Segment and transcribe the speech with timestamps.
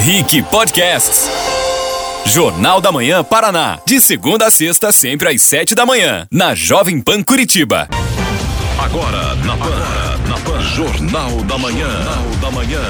[0.00, 1.28] Rick Podcasts.
[2.24, 3.78] Jornal da Manhã Paraná.
[3.84, 6.26] De segunda a sexta, sempre às sete da manhã.
[6.30, 7.88] Na Jovem Pan Curitiba.
[8.78, 9.64] Agora, na Pan.
[9.64, 10.60] Agora, na Pan.
[10.62, 11.90] Jornal da Manhã.
[11.90, 12.82] Jornal da Manhã.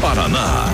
[0.00, 0.64] Paraná.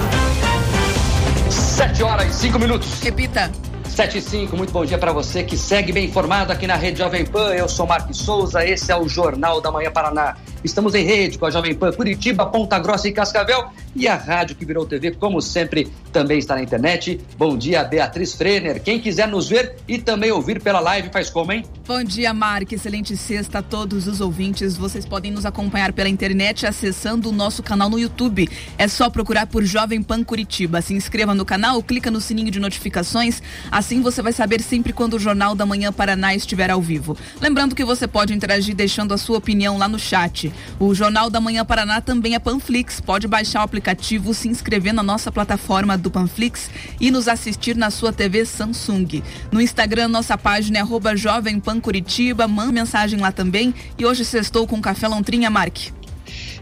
[1.50, 3.00] Sete horas e cinco minutos.
[3.00, 3.50] Repita.
[3.92, 7.00] 7 e 5, muito bom dia para você que segue bem informado aqui na Rede
[7.00, 7.52] Jovem Pan.
[7.52, 10.34] Eu sou Marcos Souza, esse é o Jornal da Manhã Paraná.
[10.64, 14.54] Estamos em rede com a Jovem Pan Curitiba, Ponta Grossa e Cascavel e a rádio
[14.54, 17.20] que virou TV, como sempre, também está na internet.
[17.36, 18.82] Bom dia, Beatriz Frener.
[18.82, 21.64] Quem quiser nos ver e também ouvir pela live, faz como, hein?
[21.86, 22.70] Bom dia, Mark.
[22.70, 24.76] Excelente sexta a todos os ouvintes.
[24.76, 28.48] Vocês podem nos acompanhar pela internet acessando o nosso canal no YouTube.
[28.78, 30.82] É só procurar por Jovem Pan Curitiba.
[30.82, 33.42] Se inscreva no canal, clica no sininho de notificações.
[33.70, 37.16] Assim você vai saber sempre quando o Jornal da Manhã Paraná estiver ao vivo.
[37.40, 40.52] Lembrando que você pode interagir deixando a sua opinião lá no chat.
[40.78, 43.00] O Jornal da Manhã Paraná também é Panflix.
[43.00, 46.68] Pode baixar o aplicativo, se inscrever na nossa plataforma do Panflix
[47.00, 49.22] e nos assistir na sua TV Samsung.
[49.50, 52.46] No Instagram, nossa página é arroba Jovem Pan Curitiba.
[52.46, 53.74] Manda mensagem lá também.
[53.98, 55.78] E hoje sextou com Café Lontrinha, Mark.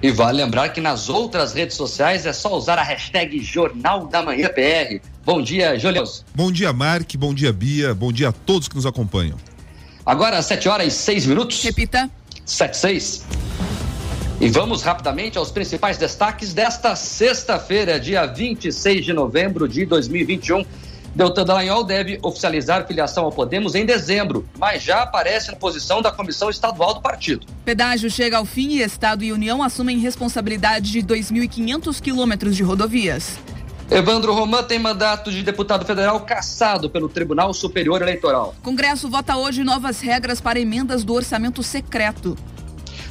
[0.02, 4.22] E vale lembrar que nas outras redes sociais é só usar a hashtag Jornal da
[4.22, 5.04] Manhã PR.
[5.24, 6.04] Bom dia, Julião.
[6.34, 7.14] Bom dia, Mark.
[7.16, 7.94] Bom dia, Bia.
[7.94, 9.36] Bom dia a todos que nos acompanham.
[10.04, 11.62] Agora, 7 horas e 6 minutos.
[11.62, 12.10] Repita.
[12.46, 13.24] 7 6.
[14.40, 20.64] E vamos rapidamente aos principais destaques desta sexta-feira, dia 26 de novembro de 2021.
[21.14, 26.10] Deltan Dallagnol deve oficializar filiação ao Podemos em dezembro, mas já aparece na posição da
[26.10, 27.46] comissão estadual do partido.
[27.66, 33.38] Pedágio chega ao fim e Estado e União assumem responsabilidade de 2.500 quilômetros de rodovias.
[33.90, 38.54] Evandro Roman tem mandato de deputado federal cassado pelo Tribunal Superior Eleitoral.
[38.62, 42.38] Congresso vota hoje novas regras para emendas do orçamento secreto.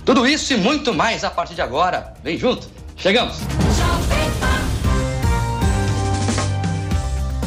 [0.10, 2.16] Tudo isso e muito mais a partir de agora.
[2.24, 3.38] Vem junto, chegamos.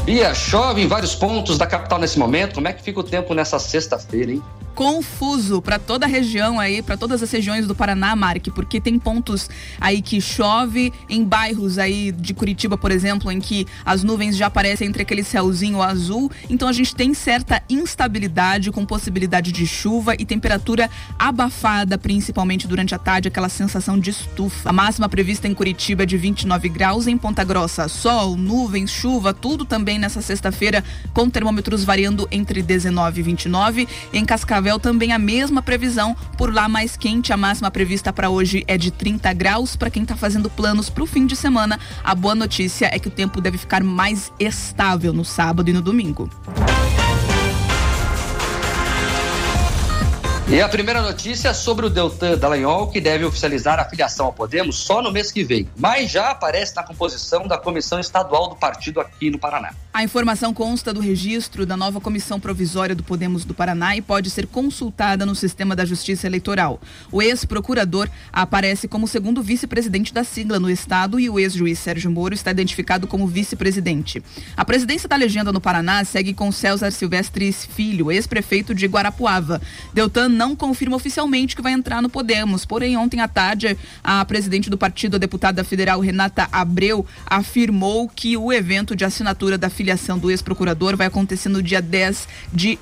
[0.05, 2.55] Bia, chove em vários pontos da capital nesse momento.
[2.55, 4.42] Como é que fica o tempo nessa sexta-feira, hein?
[4.75, 8.98] confuso para toda a região aí, para todas as regiões do Paraná, Mark, porque tem
[8.98, 9.48] pontos
[9.80, 14.46] aí que chove, em bairros aí de Curitiba, por exemplo, em que as nuvens já
[14.46, 16.30] aparecem entre aquele céuzinho azul.
[16.48, 22.95] Então a gente tem certa instabilidade com possibilidade de chuva e temperatura abafada, principalmente durante
[22.95, 24.70] a tarde, aquela sensação de estufa.
[24.70, 29.35] A máxima prevista em Curitiba é de 29 graus, em Ponta Grossa, sol, nuvens, chuva,
[29.35, 33.89] tudo também nessa sexta-feira, com termômetros variando entre 19 e 29.
[34.13, 38.29] Em Cascavel Cascavel também a mesma previsão, por lá mais quente, a máxima prevista para
[38.29, 39.77] hoje é de 30 graus.
[39.77, 43.08] Para quem está fazendo planos para o fim de semana, a boa notícia é que
[43.08, 46.30] o tempo deve ficar mais estável no sábado e no domingo.
[50.48, 54.33] E a primeira notícia é sobre o Deltan Dallagnol, que deve oficializar a filiação ao
[54.33, 58.57] Podemos só no mês que vem, mas já aparece na composição da comissão estadual do
[58.57, 59.73] partido aqui no Paraná.
[59.95, 64.30] A informação consta do registro da nova comissão provisória do Podemos do Paraná e pode
[64.30, 66.80] ser consultada no sistema da Justiça Eleitoral.
[67.11, 72.35] O ex-procurador aparece como segundo vice-presidente da sigla no estado e o ex-juiz Sérgio Moro
[72.35, 74.23] está identificado como vice-presidente.
[74.57, 79.61] A presidência da legenda no Paraná segue com César Silvestres Filho, ex-prefeito de Guarapuava.
[79.92, 82.64] Deltan não confirma oficialmente que vai entrar no Podemos.
[82.64, 88.36] Porém, ontem à tarde, a presidente do partido, a deputada federal Renata Abreu, afirmou que
[88.36, 92.78] o evento de assinatura da filiação do ex-procurador vai acontecer no dia 10 de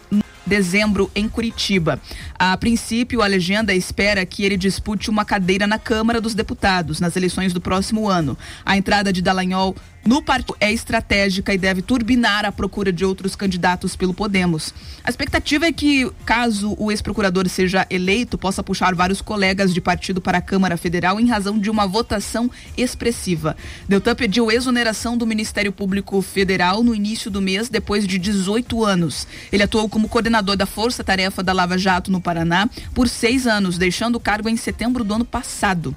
[0.51, 2.01] dezembro em Curitiba.
[2.35, 7.15] A princípio, a legenda espera que ele dispute uma cadeira na Câmara dos Deputados nas
[7.15, 8.37] eleições do próximo ano.
[8.67, 13.37] A entrada de Dallagnol no partido é estratégica e deve turbinar a procura de outros
[13.37, 14.73] candidatos pelo Podemos.
[15.05, 20.21] A expectativa é que, caso o ex-procurador seja eleito, possa puxar vários colegas de partido
[20.21, 23.55] para a Câmara Federal em razão de uma votação expressiva.
[23.87, 29.27] Deltan pediu exoneração do Ministério Público Federal no início do mês, depois de 18 anos.
[29.53, 33.79] Ele atuou como coordenador da Força Tarefa da Lava Jato no Paraná por seis anos,
[33.79, 35.95] deixando o cargo em setembro do ano passado.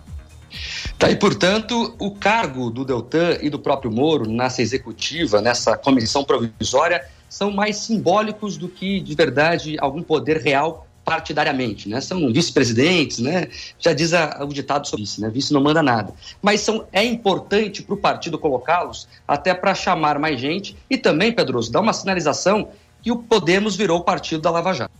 [0.97, 6.23] Tá, e portanto, o cargo do Deltan e do próprio Moro nessa executiva, nessa comissão
[6.23, 11.99] provisória, são mais simbólicos do que de verdade algum poder real partidariamente, né?
[11.99, 13.47] São vice-presidentes, né?
[13.77, 15.29] Já diz a, o ditado sobre isso, né?
[15.29, 16.13] Vice não manda nada.
[16.41, 21.31] Mas são, é importante para o partido colocá-los até para chamar mais gente e também,
[21.31, 22.69] Pedroso, dar uma sinalização
[23.03, 24.93] que o Podemos virou o partido da Lava Jato.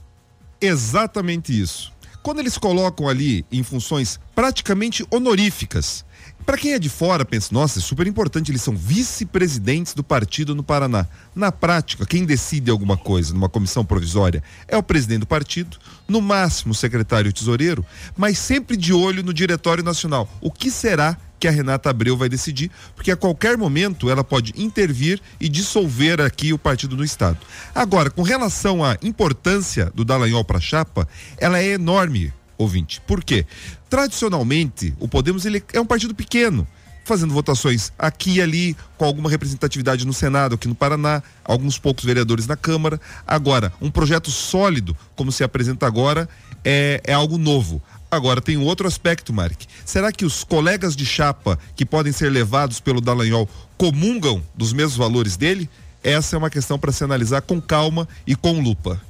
[0.60, 1.92] Exatamente isso.
[2.22, 6.06] Quando eles colocam ali em funções praticamente honoríficas,
[6.46, 10.54] Para quem é de fora, pensa, nossa, é super importante, eles são vice-presidentes do partido
[10.54, 11.08] no Paraná.
[11.34, 15.78] Na prática, quem decide alguma coisa numa comissão provisória é o presidente do partido,
[16.08, 17.86] no máximo o secretário tesoureiro,
[18.18, 20.30] mas sempre de olho no Diretório Nacional.
[20.42, 22.70] O que será que a Renata Abreu vai decidir?
[22.94, 27.38] Porque a qualquer momento ela pode intervir e dissolver aqui o partido no Estado.
[27.74, 33.02] Agora, com relação à importância do Dallagnol para a chapa, ela é enorme ouvinte.
[33.02, 33.46] Por quê?
[33.90, 36.68] Tradicionalmente, o Podemos ele é um partido pequeno,
[37.04, 42.06] fazendo votações aqui e ali, com alguma representatividade no Senado, aqui no Paraná, alguns poucos
[42.06, 43.00] vereadores na Câmara.
[43.28, 46.30] Agora, um projeto sólido, como se apresenta agora,
[46.64, 47.82] é, é algo novo.
[48.10, 49.62] Agora, tem um outro aspecto, Mark.
[49.84, 54.96] Será que os colegas de chapa que podem ser levados pelo Dallagnol comungam dos mesmos
[54.96, 55.68] valores dele?
[56.04, 59.02] Essa é uma questão para se analisar com calma e com lupa.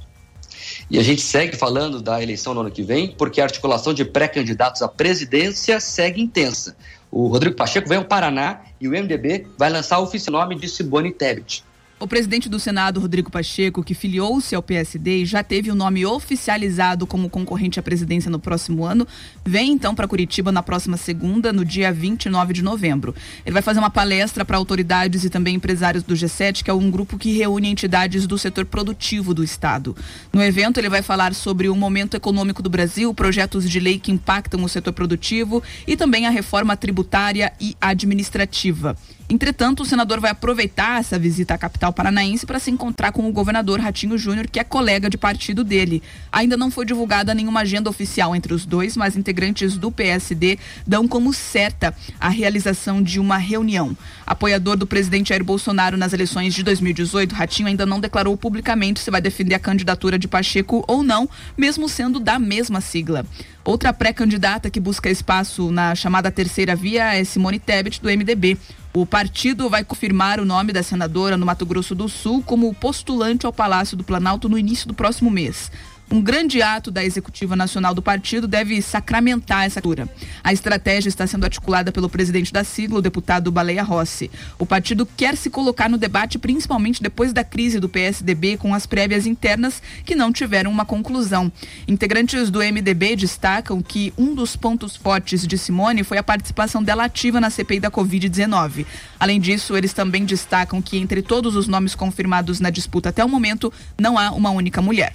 [0.90, 4.04] E a gente segue falando da eleição no ano que vem, porque a articulação de
[4.04, 6.76] pré-candidatos à presidência segue intensa.
[7.10, 10.68] O Rodrigo Pacheco vem ao Paraná e o MDB vai lançar o oficial nome de
[10.68, 11.64] Simone Tebet.
[12.00, 16.04] O presidente do Senado, Rodrigo Pacheco, que filiou-se ao PSD e já teve o nome
[16.04, 19.06] oficializado como concorrente à presidência no próximo ano,
[19.44, 23.14] vem então para Curitiba na próxima segunda, no dia 29 de novembro.
[23.46, 26.90] Ele vai fazer uma palestra para autoridades e também empresários do G7, que é um
[26.90, 29.96] grupo que reúne entidades do setor produtivo do Estado.
[30.32, 34.10] No evento, ele vai falar sobre o momento econômico do Brasil, projetos de lei que
[34.10, 38.96] impactam o setor produtivo e também a reforma tributária e administrativa.
[39.28, 43.32] Entretanto, o senador vai aproveitar essa visita à capital paranaense para se encontrar com o
[43.32, 46.02] governador Ratinho Júnior, que é colega de partido dele.
[46.32, 51.06] Ainda não foi divulgada nenhuma agenda oficial entre os dois, mas integrantes do PSD dão
[51.06, 53.96] como certa a realização de uma reunião.
[54.26, 59.10] Apoiador do presidente Jair Bolsonaro nas eleições de 2018, Ratinho ainda não declarou publicamente se
[59.10, 63.24] vai defender a candidatura de Pacheco ou não, mesmo sendo da mesma sigla.
[63.64, 68.58] Outra pré-candidata que busca espaço na chamada terceira via é Simone Tebet, do MDB.
[68.92, 73.46] O partido vai confirmar o nome da senadora no Mato Grosso do Sul como postulante
[73.46, 75.72] ao Palácio do Planalto no início do próximo mês.
[76.10, 80.08] Um grande ato da executiva nacional do partido deve sacramentar essa cultura.
[80.42, 84.30] A estratégia está sendo articulada pelo presidente da sigla, o deputado Baleia Rossi.
[84.58, 88.86] O partido quer se colocar no debate, principalmente depois da crise do PSDB com as
[88.86, 91.50] prévias internas que não tiveram uma conclusão.
[91.88, 97.04] Integrantes do MDB destacam que um dos pontos fortes de Simone foi a participação dela
[97.04, 98.86] ativa na CPI da Covid-19.
[99.18, 103.28] Além disso, eles também destacam que entre todos os nomes confirmados na disputa até o
[103.28, 105.14] momento, não há uma única mulher.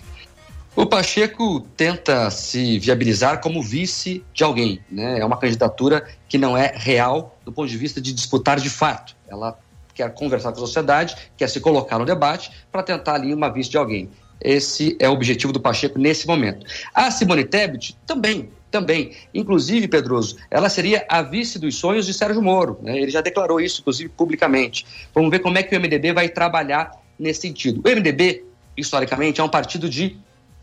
[0.76, 5.20] O Pacheco tenta se viabilizar como vice de alguém, né?
[5.20, 9.16] É uma candidatura que não é real do ponto de vista de disputar de fato.
[9.28, 9.58] Ela
[9.94, 13.70] quer conversar com a sociedade, quer se colocar no debate para tentar ali uma vice
[13.70, 14.10] de alguém.
[14.40, 16.66] Esse é o objetivo do Pacheco nesse momento.
[16.94, 19.12] A Simone Tebet também, também.
[19.34, 22.80] Inclusive, Pedroso, ela seria a vice dos sonhos de Sérgio Moro.
[22.82, 22.98] Né?
[22.98, 24.86] Ele já declarou isso, inclusive, publicamente.
[25.14, 27.82] Vamos ver como é que o MDB vai trabalhar nesse sentido.
[27.84, 28.46] O MDB,
[28.78, 30.18] historicamente, é um partido de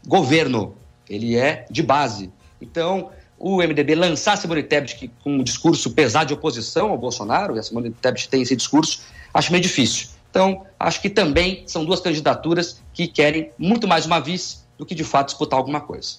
[0.06, 0.75] governo,
[1.08, 2.32] ele é de base.
[2.61, 7.58] Então, o MDB lançar Simone Tebet com um discurso pesado de oposição ao Bolsonaro, e
[7.58, 9.00] a Simone Tebet tem esse discurso,
[9.35, 10.08] acho meio difícil.
[10.31, 14.94] Então, acho que também são duas candidaturas que querem muito mais uma vice do que
[14.94, 16.19] de fato disputar alguma coisa.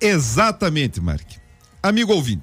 [0.00, 1.26] Exatamente, Mark.
[1.82, 2.42] Amigo ouvinte,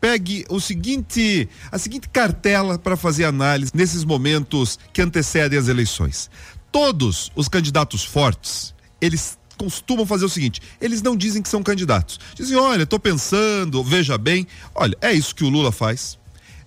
[0.00, 6.28] pegue o seguinte, a seguinte cartela para fazer análise nesses momentos que antecedem as eleições.
[6.72, 12.18] Todos os candidatos fortes, eles costumam fazer o seguinte: eles não dizem que são candidatos.
[12.34, 14.46] Dizem, olha, estou pensando, veja bem.
[14.74, 16.18] Olha, é isso que o Lula faz,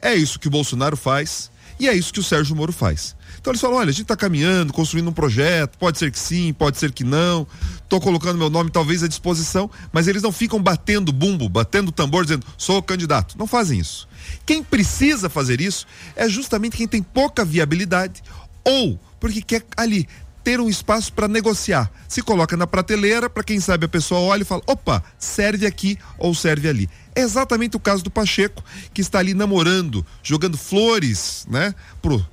[0.01, 3.16] é isso que o Bolsonaro faz e é isso que o Sérgio Moro faz.
[3.40, 6.54] Então eles falam: olha, a gente está caminhando, construindo um projeto, pode ser que sim,
[6.54, 7.47] pode ser que não,
[7.83, 12.23] estou colocando meu nome talvez à disposição, mas eles não ficam batendo bumbo, batendo tambor,
[12.23, 13.38] dizendo sou candidato.
[13.38, 14.07] Não fazem isso.
[14.45, 18.21] Quem precisa fazer isso é justamente quem tem pouca viabilidade
[18.64, 20.07] ou porque quer ali
[20.44, 21.90] ter um espaço para negociar.
[22.07, 25.97] Se coloca na prateleira para quem sabe a pessoa olha e fala: opa, serve aqui
[26.18, 26.90] ou serve ali.
[27.16, 32.26] É exatamente o caso do Pacheco, que está ali namorando, jogando flores, né, pro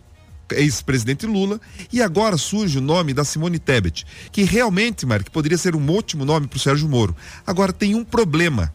[0.52, 1.60] ex-presidente Lula,
[1.92, 6.24] e agora surge o nome da Simone Tebet, que realmente, Mark, poderia ser um ótimo
[6.24, 7.14] nome para o Sérgio Moro.
[7.46, 8.72] Agora tem um problema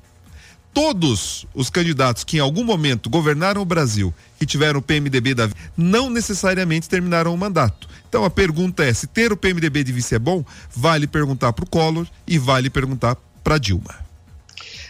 [0.75, 5.49] todos os candidatos que em algum momento governaram o Brasil e tiveram o PMDB da
[5.75, 7.87] não necessariamente terminaram o mandato.
[8.07, 10.43] Então a pergunta é: se ter o PMDB de vice é bom,
[10.75, 13.95] vale perguntar para o Collor e vale perguntar para Dilma.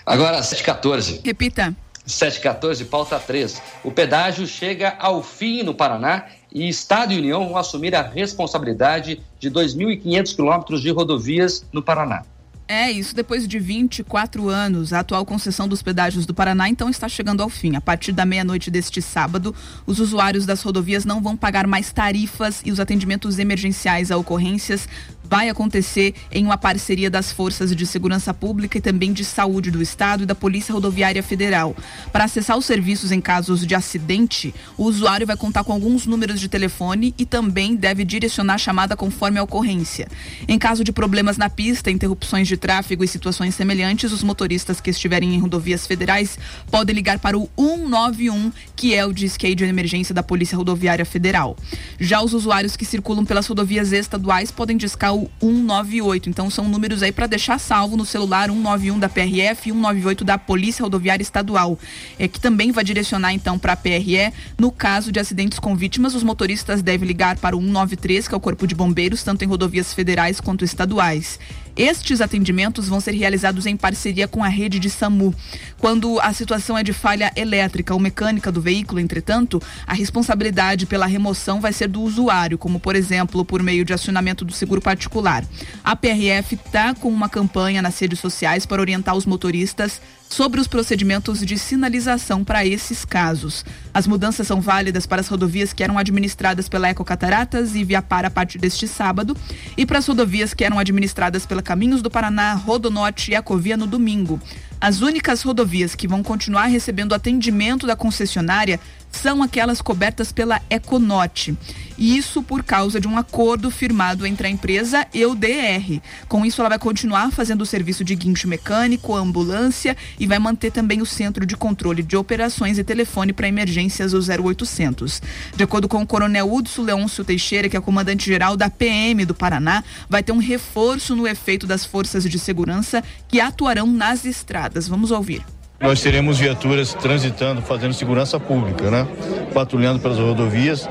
[0.06, 1.22] Agora, 714.
[1.24, 1.76] Repita.
[2.06, 3.62] 714, pauta 3.
[3.84, 9.22] O pedágio chega ao fim no Paraná e Estado e União vão assumir a responsabilidade
[9.40, 12.24] de 2.500 quilômetros de rodovias no Paraná.
[12.68, 14.92] É, isso depois de 24 anos.
[14.92, 17.76] A atual concessão dos pedágios do Paraná então está chegando ao fim.
[17.76, 19.54] A partir da meia-noite deste sábado,
[19.86, 24.90] os usuários das rodovias não vão pagar mais tarifas e os atendimentos emergenciais a ocorrências
[25.29, 29.82] vai acontecer em uma parceria das Forças de Segurança Pública e também de Saúde do
[29.82, 31.75] Estado e da Polícia Rodoviária Federal.
[32.12, 36.39] Para acessar os serviços em casos de acidente, o usuário vai contar com alguns números
[36.39, 40.08] de telefone e também deve direcionar a chamada conforme a ocorrência.
[40.48, 44.89] Em caso de problemas na pista, interrupções de tráfego e situações semelhantes, os motoristas que
[44.89, 46.38] estiverem em rodovias federais
[46.70, 51.55] podem ligar para o 191, que é o disque de emergência da Polícia Rodoviária Federal.
[52.00, 56.30] Já os usuários que circulam pelas rodovias estaduais podem discar o 198.
[56.30, 60.38] Então são números aí para deixar salvo no celular 191 da PRF e 198 da
[60.38, 61.80] Polícia Rodoviária Estadual,
[62.20, 64.32] é que também vai direcionar então para a PRE.
[64.58, 68.38] No caso de acidentes com vítimas, os motoristas devem ligar para o 193, que é
[68.38, 71.40] o Corpo de Bombeiros, tanto em rodovias federais quanto estaduais.
[71.75, 75.36] Estes atendimentos vão ser realizados em parceria com a rede de SAMU.
[75.77, 81.05] Quando a situação é de falha elétrica ou mecânica do veículo, entretanto, a responsabilidade pela
[81.05, 85.44] remoção vai ser do usuário, como por exemplo, por meio de acionamento do seguro particular.
[85.84, 90.67] A PRF está com uma campanha nas redes sociais para orientar os motoristas sobre os
[90.67, 93.65] procedimentos de sinalização para esses casos.
[93.94, 98.29] As mudanças são válidas para as rodovias que eram administradas pela Ecocataratas e Viapar a
[98.29, 99.36] partir deste sábado
[99.77, 103.88] e para as rodovias que eram administradas pela Caminhos do Paraná, Rodonorte e Ecovia no
[103.88, 104.39] domingo.
[104.79, 108.79] As únicas rodovias que vão continuar recebendo atendimento da concessionária
[109.15, 111.58] são aquelas cobertas pela Econote.
[111.98, 116.01] Isso por causa de um acordo firmado entre a empresa e o DR.
[116.27, 120.72] Com isso, ela vai continuar fazendo o serviço de guincho mecânico, ambulância e vai manter
[120.72, 125.22] também o centro de controle de operações e telefone para emergências o 0800.
[125.55, 129.82] De acordo com o coronel Hudson Leôncio Teixeira, que é comandante-geral da PM do Paraná,
[130.10, 134.65] vai ter um reforço no efeito das forças de segurança que atuarão nas estradas.
[134.90, 135.55] Vamos ouvir.
[135.79, 139.08] Nós teremos viaturas transitando, fazendo segurança pública, né?
[139.53, 140.88] Patrulhando pelas rodovias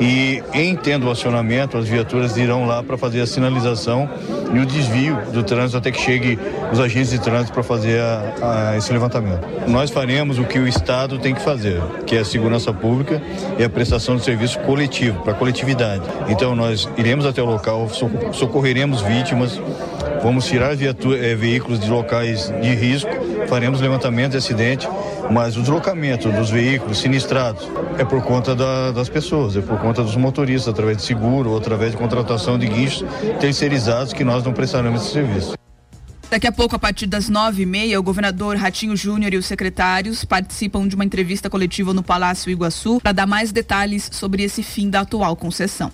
[0.00, 4.08] e em tendo o acionamento, as viaturas irão lá para fazer a sinalização
[4.54, 6.38] e o desvio do trânsito até que chegue
[6.72, 9.46] os agentes de trânsito para fazer a, a, esse levantamento.
[9.66, 13.20] Nós faremos o que o Estado tem que fazer, que é a segurança pública
[13.58, 16.02] e a prestação de serviço coletivo, para a coletividade.
[16.28, 17.88] Então nós iremos até o local,
[18.32, 19.60] socorreremos vítimas,
[20.22, 23.10] vamos tirar viatura, é, veículos de locais de risco,
[23.48, 24.88] faremos levantamento de acidente,
[25.30, 27.68] mas o deslocamento dos veículos sinistrados
[27.98, 31.58] é por conta da, das pessoas, é por conta dos motoristas, através de seguro ou
[31.58, 33.04] através de contratação de guinchos
[33.40, 35.58] terceirizados que nós não prestaremos esse serviço.
[36.30, 39.46] Daqui a pouco, a partir das nove e meia, o governador Ratinho Júnior e os
[39.46, 44.62] secretários participam de uma entrevista coletiva no Palácio Iguaçu para dar mais detalhes sobre esse
[44.62, 45.90] fim da atual concessão.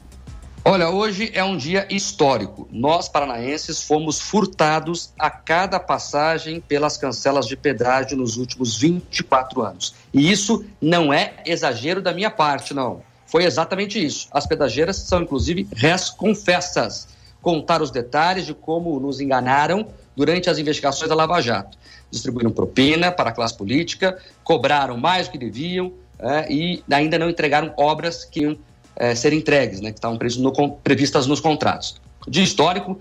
[0.67, 2.67] Olha, hoje é um dia histórico.
[2.73, 9.95] Nós, paranaenses, fomos furtados a cada passagem pelas cancelas de pedágio nos últimos 24 anos.
[10.13, 13.03] E isso não é exagero da minha parte, não.
[13.27, 14.27] Foi exatamente isso.
[14.33, 17.09] As pedageiras são, inclusive, res confessas.
[17.43, 21.77] Contar os detalhes de como nos enganaram durante as investigações da Lava Jato.
[22.11, 27.29] Distribuíram propina para a classe política, cobraram mais do que deviam é, e ainda não
[27.29, 28.57] entregaram obras que iam
[28.97, 32.01] é, serem entregues, né, que estavam no, previstas nos contratos.
[32.27, 32.99] De histórico,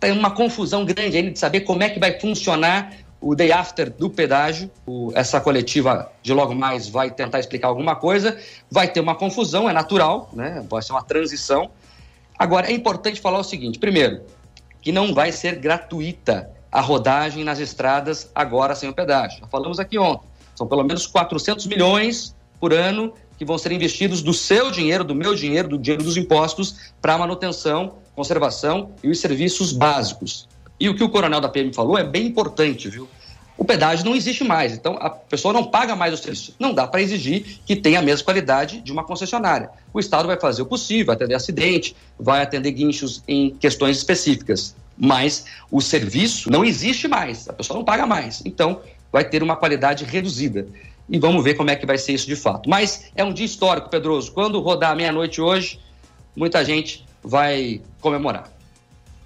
[0.00, 3.90] tem uma confusão grande ainda de saber como é que vai funcionar o day after
[3.90, 4.70] do pedágio.
[4.84, 8.36] O, essa coletiva de logo mais vai tentar explicar alguma coisa.
[8.70, 10.64] Vai ter uma confusão, é natural, né?
[10.68, 11.70] vai ser uma transição.
[12.38, 14.22] Agora, é importante falar o seguinte: primeiro,
[14.80, 19.40] que não vai ser gratuita a rodagem nas estradas agora sem o pedágio.
[19.40, 20.26] Já falamos aqui ontem.
[20.54, 25.14] São pelo menos 400 milhões por ano que vão ser investidos do seu dinheiro, do
[25.14, 30.48] meu dinheiro, do dinheiro dos impostos, para manutenção, conservação e os serviços básicos.
[30.78, 33.08] E o que o coronel da PM falou é bem importante, viu?
[33.58, 36.54] O pedágio não existe mais, então a pessoa não paga mais o serviço.
[36.58, 39.70] Não dá para exigir que tenha a mesma qualidade de uma concessionária.
[39.94, 44.76] O Estado vai fazer o possível, vai atender acidente, vai atender guinchos em questões específicas.
[44.98, 48.42] Mas o serviço não existe mais, a pessoa não paga mais.
[48.44, 50.66] Então, vai ter uma qualidade reduzida
[51.08, 52.68] e vamos ver como é que vai ser isso de fato.
[52.68, 54.32] Mas é um dia histórico, Pedroso.
[54.32, 55.78] Quando rodar meia-noite hoje,
[56.34, 58.50] muita gente vai comemorar.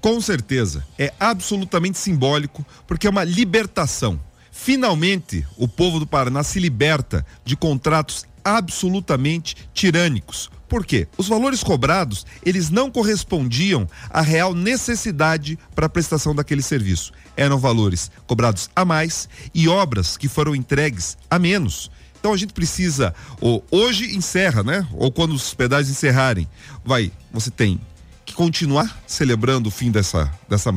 [0.00, 4.18] Com certeza, é absolutamente simbólico, porque é uma libertação.
[4.50, 11.08] Finalmente, o povo do Paraná se liberta de contratos absolutamente tirânicos, por quê?
[11.18, 17.12] Os valores cobrados, eles não correspondiam à real necessidade para a prestação daquele serviço.
[17.36, 21.90] Eram valores cobrados a mais e obras que foram entregues a menos.
[22.20, 24.86] Então a gente precisa, ou hoje encerra, né?
[24.92, 26.46] Ou quando os pedágios encerrarem,
[26.84, 27.80] vai, você tem
[28.24, 30.72] que continuar celebrando o fim dessa, dessa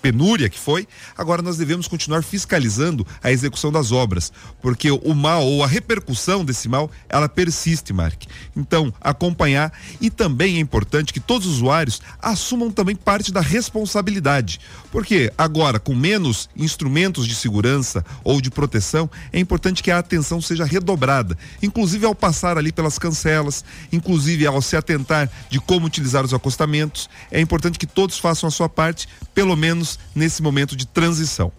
[0.00, 5.44] penúria que foi, agora nós devemos continuar fiscalizando a execução das obras, porque o mal
[5.44, 8.22] ou a repercussão desse mal, ela persiste, Mark.
[8.56, 14.60] Então, acompanhar e também é importante que todos os usuários assumam também parte da responsabilidade,
[14.90, 20.40] porque agora com menos instrumentos de segurança ou de proteção, é importante que a atenção
[20.40, 26.24] seja redobrada, inclusive ao passar ali pelas cancelas, inclusive ao se atentar de como utilizar
[26.24, 30.86] os acostamentos, é importante que todos façam a sua parte, pelo menos nesse momento de
[30.86, 31.52] transição.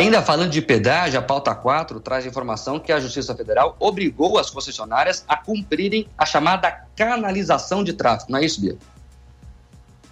[0.00, 4.48] Ainda falando de pedágio, a pauta 4 traz informação que a Justiça Federal obrigou as
[4.48, 8.32] concessionárias a cumprirem a chamada canalização de tráfego.
[8.32, 8.78] Não é isso, Bia?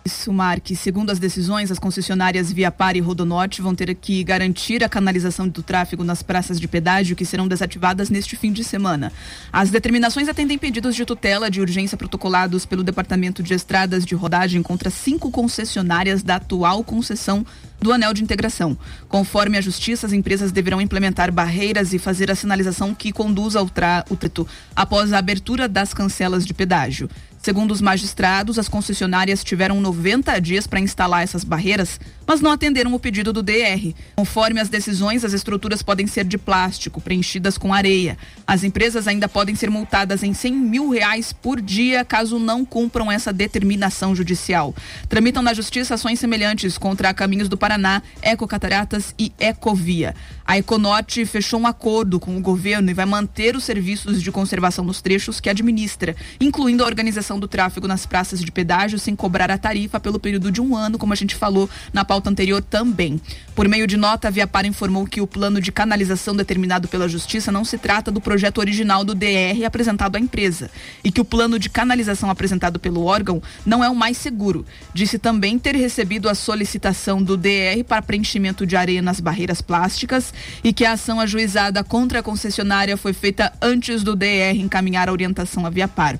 [0.09, 0.75] Isso, Marque.
[0.75, 5.47] Segundo as decisões, as concessionárias Via Par e Rodonorte vão ter que garantir a canalização
[5.47, 9.13] do tráfego nas praças de pedágio que serão desativadas neste fim de semana.
[9.53, 14.63] As determinações atendem pedidos de tutela de urgência protocolados pelo Departamento de Estradas de Rodagem
[14.63, 17.45] contra cinco concessionárias da atual concessão
[17.81, 18.77] do anel de integração.
[19.09, 23.69] Conforme a justiça, as empresas deverão implementar barreiras e fazer a sinalização que conduza ao
[23.69, 27.09] trânsito após a abertura das cancelas de pedágio.
[27.41, 32.93] Segundo os magistrados, as concessionárias tiveram 90 dias para instalar essas barreiras, mas não atenderam
[32.93, 33.95] o pedido do DR.
[34.15, 38.19] Conforme as decisões, as estruturas podem ser de plástico, preenchidas com areia.
[38.47, 43.11] As empresas ainda podem ser multadas em 100 mil reais por dia caso não cumpram
[43.11, 44.75] essa determinação judicial.
[45.09, 50.15] Tramitam na justiça ações semelhantes contra Caminhos do Paraná, Ecocataratas e Ecovia.
[50.45, 54.85] A Econorte fechou um acordo com o governo e vai manter os serviços de conservação
[54.85, 59.51] nos trechos que administra, incluindo a organização do tráfego nas praças de pedágio sem cobrar
[59.51, 63.21] a tarifa pelo período de um ano, como a gente falou na pauta anterior também.
[63.55, 67.53] Por meio de nota, a Viapar informou que o plano de canalização determinado pela Justiça
[67.53, 70.71] não se trata do projeto original do DR apresentado à empresa
[71.03, 74.65] e que o plano de canalização apresentado pelo órgão não é o mais seguro.
[74.95, 80.33] Disse também ter recebido a solicitação do DR para preenchimento de areia nas barreiras plásticas
[80.63, 85.13] e que a ação ajuizada contra a concessionária foi feita antes do DR encaminhar a
[85.13, 86.19] orientação à Viapar.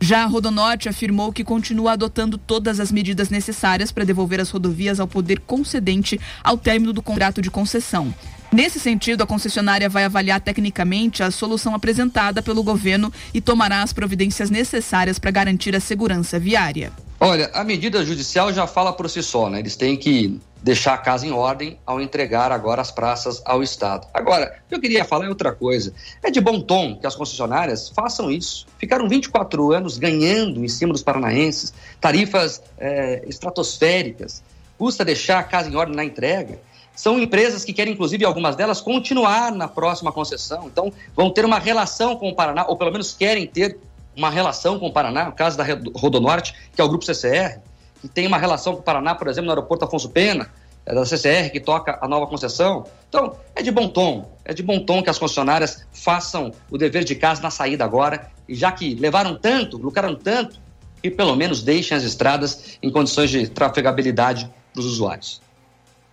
[0.00, 5.00] Já a Rodonorte afirmou que continua adotando todas as medidas necessárias para devolver as rodovias
[5.00, 8.14] ao poder concedente ao término do contrato de concessão.
[8.50, 13.92] Nesse sentido, a concessionária vai avaliar tecnicamente a solução apresentada pelo governo e tomará as
[13.92, 16.90] providências necessárias para garantir a segurança viária.
[17.20, 19.58] Olha, a medida judicial já fala por si só, né?
[19.58, 24.06] Eles têm que deixar a casa em ordem ao entregar agora as praças ao Estado.
[24.12, 25.92] Agora, eu queria falar é outra coisa.
[26.22, 28.66] É de bom tom que as concessionárias façam isso.
[28.78, 34.42] Ficaram 24 anos ganhando em cima dos paranaenses, tarifas é, estratosféricas.
[34.76, 36.58] Custa deixar a casa em ordem na entrega.
[36.94, 40.66] São empresas que querem, inclusive, algumas delas, continuar na próxima concessão.
[40.66, 43.78] Então, vão ter uma relação com o Paraná, ou pelo menos querem ter
[44.16, 47.60] uma relação com o Paraná, o caso da Rodonorte, que é o Grupo CCR,
[48.00, 50.50] que tem uma relação com o Paraná, por exemplo, no aeroporto Afonso Pena,
[50.86, 52.86] é da CCR, que toca a nova concessão.
[53.08, 57.04] Então, é de bom tom, é de bom tom que as concessionárias façam o dever
[57.04, 60.58] de casa na saída agora, e já que levaram tanto, lucraram tanto,
[61.02, 65.42] que pelo menos deixem as estradas em condições de trafegabilidade para os usuários.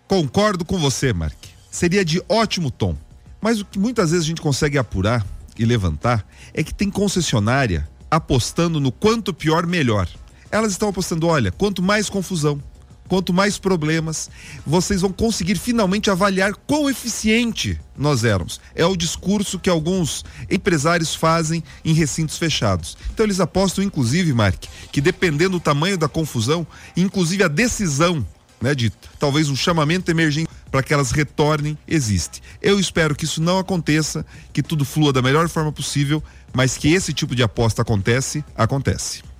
[0.07, 1.37] Concordo com você, Mark.
[1.71, 2.95] Seria de ótimo tom.
[3.41, 5.25] Mas o que muitas vezes a gente consegue apurar
[5.57, 10.07] e levantar é que tem concessionária apostando no quanto pior, melhor.
[10.55, 12.63] Elas estão apostando, olha, quanto mais confusão,
[13.09, 14.29] quanto mais problemas,
[14.65, 18.61] vocês vão conseguir finalmente avaliar quão eficiente nós éramos.
[18.73, 22.97] É o discurso que alguns empresários fazem em recintos fechados.
[23.13, 24.63] Então eles apostam, inclusive, Mark,
[24.93, 26.65] que dependendo do tamanho da confusão,
[26.95, 28.25] inclusive a decisão
[28.61, 28.89] né, de
[29.19, 32.41] talvez um chamamento emergente para que elas retornem, existe.
[32.61, 36.93] Eu espero que isso não aconteça, que tudo flua da melhor forma possível, mas que
[36.93, 39.34] esse tipo de aposta acontece, acontece.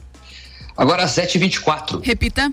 [0.77, 2.01] Agora às 7h24.
[2.03, 2.51] Repita.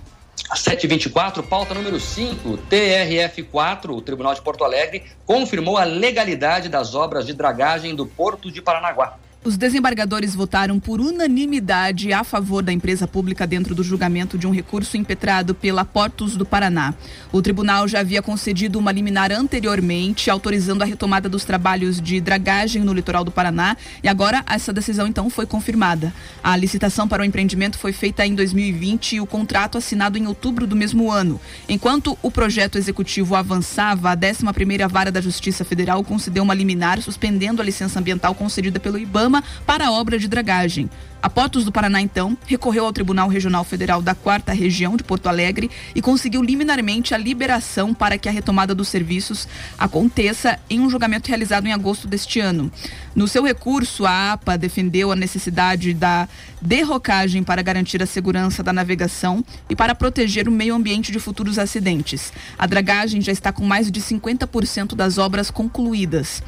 [0.48, 6.94] Às 7h24, pauta número 5, TRF4, o Tribunal de Porto Alegre, confirmou a legalidade das
[6.94, 9.18] obras de dragagem do Porto de Paranaguá.
[9.44, 14.52] Os desembargadores votaram por unanimidade a favor da empresa pública dentro do julgamento de um
[14.52, 16.94] recurso impetrado pela Portos do Paraná.
[17.32, 22.84] O tribunal já havia concedido uma liminar anteriormente, autorizando a retomada dos trabalhos de dragagem
[22.84, 26.14] no litoral do Paraná, e agora essa decisão então foi confirmada.
[26.40, 30.68] A licitação para o empreendimento foi feita em 2020 e o contrato assinado em outubro
[30.68, 31.40] do mesmo ano.
[31.68, 37.60] Enquanto o projeto executivo avançava, a 11ª Vara da Justiça Federal concedeu uma liminar suspendendo
[37.60, 40.90] a licença ambiental concedida pelo IBAMA cronograma para a obra de dragagem.
[41.22, 45.28] A Portos do Paraná, então, recorreu ao Tribunal Regional Federal da Quarta Região de Porto
[45.28, 49.46] Alegre e conseguiu liminarmente a liberação para que a retomada dos serviços
[49.78, 52.72] aconteça em um julgamento realizado em agosto deste ano.
[53.14, 56.28] No seu recurso, a APA defendeu a necessidade da
[56.60, 61.56] derrocagem para garantir a segurança da navegação e para proteger o meio ambiente de futuros
[61.56, 62.32] acidentes.
[62.58, 66.42] A dragagem já está com mais de 50% das obras concluídas.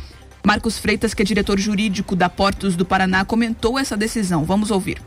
[0.47, 4.45] Marcos Freitas, que é diretor jurídico da Portos do Paraná, comentou essa decisão.
[4.45, 5.01] Vamos ouvir.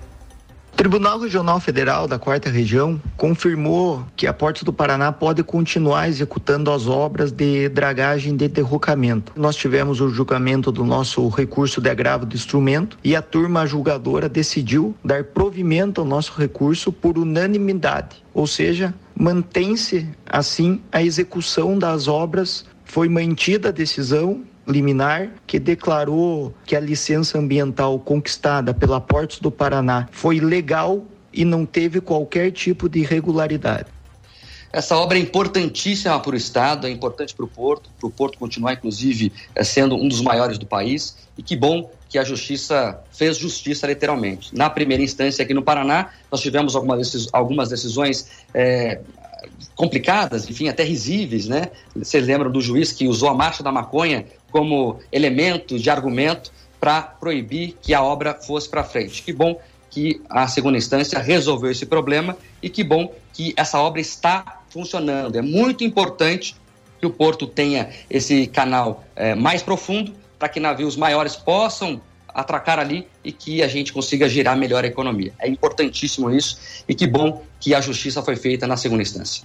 [0.73, 6.08] O Tribunal Regional Federal da Quarta Região confirmou que a Portos do Paraná pode continuar
[6.08, 9.32] executando as obras de dragagem de derrocamento.
[9.36, 14.28] Nós tivemos o julgamento do nosso recurso de agravo do instrumento e a turma julgadora
[14.28, 22.08] decidiu dar provimento ao nosso recurso por unanimidade, ou seja, mantém-se assim a execução das
[22.08, 22.65] obras.
[22.86, 29.50] Foi mantida a decisão liminar que declarou que a licença ambiental conquistada pela Portos do
[29.50, 33.88] Paraná foi legal e não teve qualquer tipo de irregularidade.
[34.72, 38.38] Essa obra é importantíssima para o Estado, é importante para o Porto, para o Porto
[38.38, 41.16] continuar, inclusive, eh, sendo um dos maiores do país.
[41.38, 44.56] E que bom que a Justiça fez justiça, literalmente.
[44.56, 49.00] Na primeira instância, aqui no Paraná, nós tivemos algumas decisões é,
[49.76, 51.70] complicadas, enfim, até risíveis, né?
[51.96, 57.02] Vocês lembram do juiz que usou a marcha da maconha como elemento de argumento para
[57.02, 59.22] proibir que a obra fosse para frente.
[59.24, 64.00] Que bom que a segunda instância resolveu esse problema e que bom que essa obra
[64.00, 65.38] está funcionando.
[65.38, 66.56] É muito importante
[67.00, 72.78] que o porto tenha esse canal é, mais profundo para que navios maiores possam atracar
[72.78, 75.34] ali e que a gente consiga girar melhor a economia.
[75.40, 79.44] É importantíssimo isso e que bom que a justiça foi feita na segunda instância.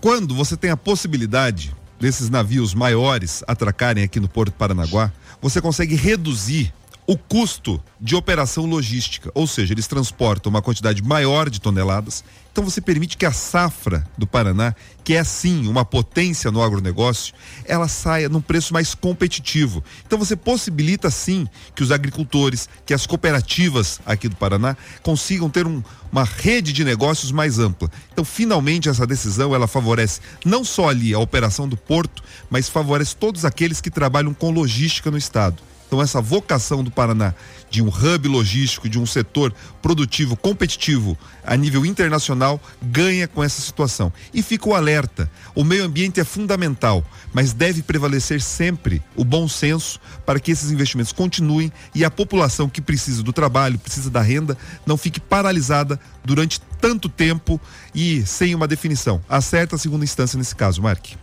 [0.00, 5.94] Quando você tem a possibilidade desses navios maiores atracarem aqui no Porto Paranaguá, você consegue
[5.94, 6.72] reduzir
[7.06, 12.24] o custo de operação logística, ou seja, eles transportam uma quantidade maior de toneladas.
[12.52, 17.32] Então você permite que a safra do Paraná, que é sim uma potência no agronegócio,
[17.64, 19.82] ela saia num preço mais competitivo.
[20.06, 25.66] Então você possibilita sim que os agricultores, que as cooperativas aqui do Paraná consigam ter
[25.66, 27.90] um, uma rede de negócios mais ampla.
[28.12, 33.14] Então finalmente essa decisão ela favorece não só ali a operação do porto, mas favorece
[33.14, 35.69] todos aqueles que trabalham com logística no estado.
[35.90, 37.34] Então, essa vocação do Paraná
[37.68, 43.60] de um hub logístico, de um setor produtivo competitivo a nível internacional, ganha com essa
[43.60, 44.12] situação.
[44.32, 49.48] E fica o alerta: o meio ambiente é fundamental, mas deve prevalecer sempre o bom
[49.48, 54.22] senso para que esses investimentos continuem e a população que precisa do trabalho, precisa da
[54.22, 57.60] renda, não fique paralisada durante tanto tempo
[57.92, 59.20] e sem uma definição.
[59.28, 61.16] Acerta a segunda instância nesse caso, Mark.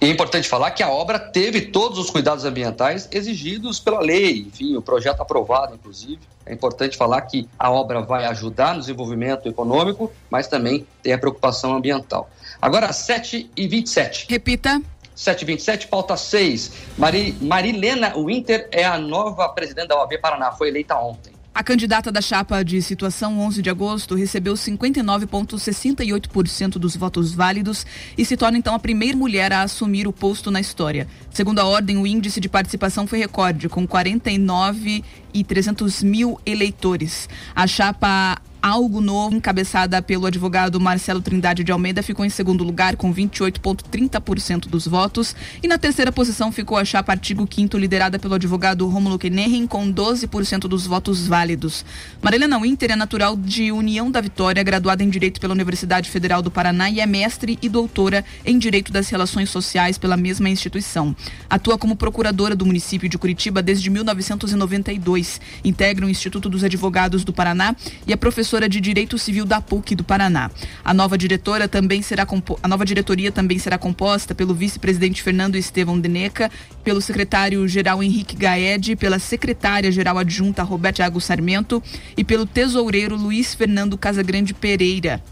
[0.00, 4.42] E é importante falar que a obra teve todos os cuidados ambientais exigidos pela lei,
[4.42, 6.20] enfim, o projeto aprovado, inclusive.
[6.46, 11.18] É importante falar que a obra vai ajudar no desenvolvimento econômico, mas também tem a
[11.18, 12.30] preocupação ambiental.
[12.62, 14.26] Agora, 7 e 27.
[14.28, 14.80] Repita.
[15.16, 16.72] 727, pauta 6.
[16.96, 21.37] Mari, Marilena Winter é a nova presidente da OAB Paraná, foi eleita ontem.
[21.58, 27.84] A candidata da chapa de situação 11 de agosto recebeu 59,68% dos votos válidos
[28.16, 31.08] e se torna então a primeira mulher a assumir o posto na história.
[31.32, 35.02] Segundo a ordem, o índice de participação foi recorde, com 49
[35.34, 37.28] e 300 mil eleitores.
[37.56, 42.96] A chapa Algo Novo, encabeçada pelo advogado Marcelo Trindade de Almeida, ficou em segundo lugar
[42.96, 45.34] com 28,30% dos votos.
[45.62, 49.92] E na terceira posição ficou a chapa Artigo 5 liderada pelo advogado Romulo Kenerrin, com
[49.92, 51.84] 12% dos votos válidos.
[52.20, 56.50] Marilena Winter é natural de União da Vitória, graduada em Direito pela Universidade Federal do
[56.50, 61.14] Paraná e é mestre e doutora em Direito das Relações Sociais pela mesma instituição.
[61.48, 67.32] Atua como procuradora do município de Curitiba desde 1992, integra o Instituto dos Advogados do
[67.32, 70.50] Paraná e é professora professora de Direito Civil da PUC do Paraná.
[70.82, 72.26] A nova diretora também será
[72.62, 76.50] a nova diretoria também será composta pelo vice-presidente Fernando Estevão Deneca,
[76.82, 81.82] pelo secretário-geral Henrique Gaed, pela secretária-geral adjunta Roberto Thiago Sarmento
[82.16, 85.22] e pelo tesoureiro Luiz Fernando Casagrande Pereira.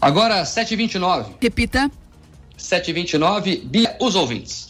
[0.00, 1.34] Agora, 7h29.
[1.38, 1.90] Repita.
[2.58, 4.69] 7h29, Bia, os ouvintes.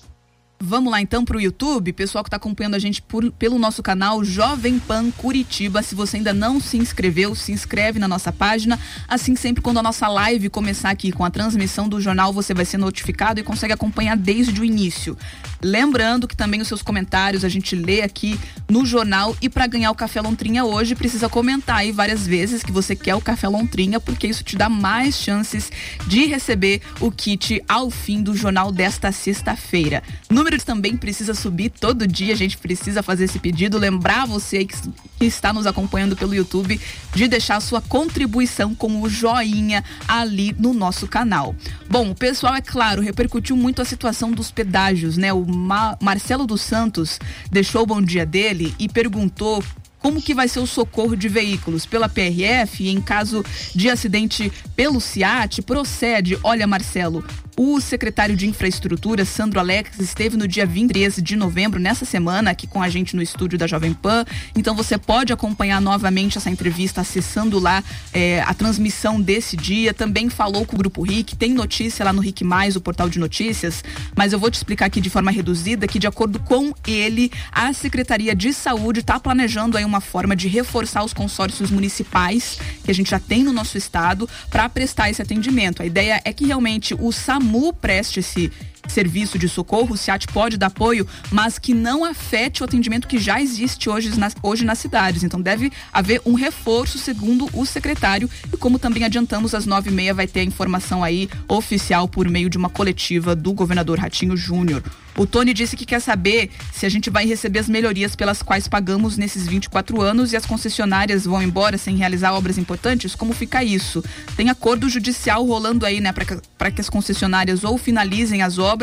[0.62, 3.82] Vamos lá então para o YouTube, pessoal que está acompanhando a gente por, pelo nosso
[3.82, 5.82] canal Jovem Pan Curitiba.
[5.82, 8.78] Se você ainda não se inscreveu, se inscreve na nossa página.
[9.08, 12.66] Assim, sempre quando a nossa live começar aqui com a transmissão do jornal, você vai
[12.66, 15.16] ser notificado e consegue acompanhar desde o início.
[15.62, 19.90] Lembrando que também os seus comentários a gente lê aqui no jornal e para ganhar
[19.90, 23.98] o café Lontrinha hoje precisa comentar aí várias vezes que você quer o café Lontrinha,
[23.98, 25.72] porque isso te dá mais chances
[26.06, 30.02] de receber o kit ao fim do jornal desta sexta-feira.
[30.30, 33.78] Número número também precisa subir todo dia, a gente precisa fazer esse pedido.
[33.78, 34.74] Lembrar você que,
[35.18, 36.80] que está nos acompanhando pelo YouTube
[37.14, 41.54] de deixar sua contribuição com o joinha ali no nosso canal.
[41.88, 45.32] Bom, o pessoal, é claro, repercutiu muito a situação dos pedágios, né?
[45.32, 49.62] O Ma Marcelo dos Santos deixou o bom dia dele e perguntou
[50.00, 55.00] como que vai ser o socorro de veículos pela PRF em caso de acidente pelo
[55.00, 55.62] CIAT?
[55.62, 57.24] Procede, olha Marcelo,
[57.62, 62.66] o secretário de Infraestrutura, Sandro Alex, esteve no dia 23 de novembro, nessa semana, aqui
[62.66, 64.24] com a gente no estúdio da Jovem Pan.
[64.56, 67.84] Então você pode acompanhar novamente essa entrevista acessando lá
[68.14, 69.92] é, a transmissão desse dia.
[69.92, 73.18] Também falou com o Grupo RIC, tem notícia lá no RIC Mais, o portal de
[73.18, 73.84] notícias,
[74.16, 77.74] mas eu vou te explicar aqui de forma reduzida que, de acordo com ele, a
[77.74, 82.94] Secretaria de Saúde está planejando aí uma forma de reforçar os consórcios municipais que a
[82.94, 85.82] gente já tem no nosso estado para prestar esse atendimento.
[85.82, 88.50] A ideia é que realmente o SAMU preste esse
[88.90, 93.18] serviço de socorro, o SEAT pode dar apoio, mas que não afete o atendimento que
[93.18, 95.22] já existe hoje nas, hoje nas cidades.
[95.22, 99.92] Então deve haver um reforço, segundo o secretário, e como também adiantamos, às nove e
[99.92, 104.36] meia vai ter a informação aí oficial por meio de uma coletiva do governador Ratinho
[104.36, 104.82] Júnior.
[105.16, 108.66] O Tony disse que quer saber se a gente vai receber as melhorias pelas quais
[108.66, 113.14] pagamos nesses 24 anos e as concessionárias vão embora sem realizar obras importantes.
[113.14, 114.02] Como fica isso?
[114.36, 116.36] Tem acordo judicial rolando aí, né, para que,
[116.74, 118.79] que as concessionárias ou finalizem as obras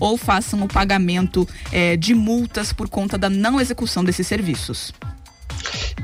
[0.00, 4.92] ou façam o pagamento é, de multas por conta da não execução desses serviços.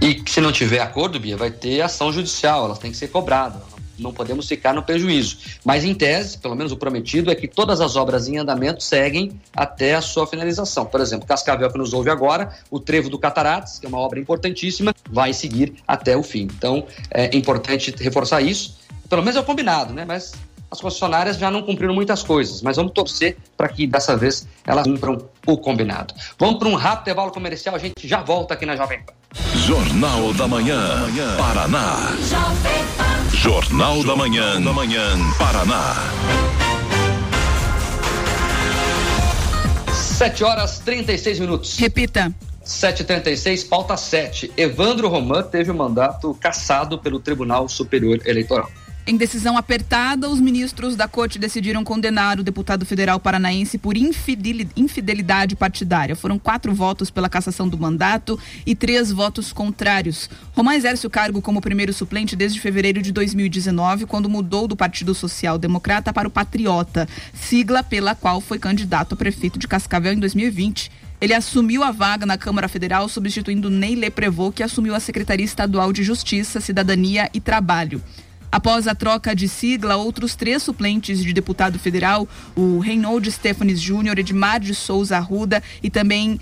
[0.00, 3.72] E se não tiver acordo, Bia, vai ter ação judicial, elas têm que ser cobradas
[4.02, 5.38] não podemos ficar no prejuízo.
[5.64, 9.40] Mas, em tese, pelo menos o prometido é que todas as obras em andamento seguem
[9.54, 10.84] até a sua finalização.
[10.84, 14.18] Por exemplo, Cascavel, que nos ouve agora, o Trevo do Cataratas, que é uma obra
[14.18, 16.42] importantíssima, vai seguir até o fim.
[16.42, 18.78] Então, é importante reforçar isso.
[19.08, 20.04] Pelo menos é o combinado, né?
[20.06, 20.32] Mas
[20.72, 24.84] as concessionárias já não cumpriram muitas coisas, mas vamos torcer para que dessa vez elas
[24.84, 26.14] cumpram o combinado.
[26.38, 29.12] Vamos para um rápido intervalo comercial, a gente já volta aqui na Jovem Pan.
[29.54, 31.06] Jornal da Manhã,
[31.36, 32.16] Paraná.
[33.34, 35.02] Jornal da Manhã, da Manhã,
[35.38, 35.94] Paraná.
[39.92, 41.76] 7 horas 36 minutos.
[41.76, 42.32] Repita.
[42.64, 44.52] 7h36, pauta 7.
[44.56, 48.70] Evandro Roman teve o mandato cassado pelo Tribunal Superior Eleitoral.
[49.04, 55.56] Em decisão apertada, os ministros da corte decidiram condenar o deputado federal paranaense por infidelidade
[55.56, 56.14] partidária.
[56.14, 60.30] Foram quatro votos pela cassação do mandato e três votos contrários.
[60.52, 65.16] Romão exerce o cargo como primeiro suplente desde fevereiro de 2019, quando mudou do Partido
[65.16, 70.20] Social Democrata para o Patriota, sigla pela qual foi candidato a prefeito de Cascavel em
[70.20, 70.92] 2020.
[71.20, 75.92] Ele assumiu a vaga na Câmara Federal, substituindo Ney Leprevô, que assumiu a Secretaria Estadual
[75.92, 78.00] de Justiça, Cidadania e Trabalho.
[78.52, 84.18] Após a troca de sigla, outros três suplentes de deputado federal, o Reinaldo Stefanes Júnior,
[84.18, 86.38] Edmar de Souza Arruda e também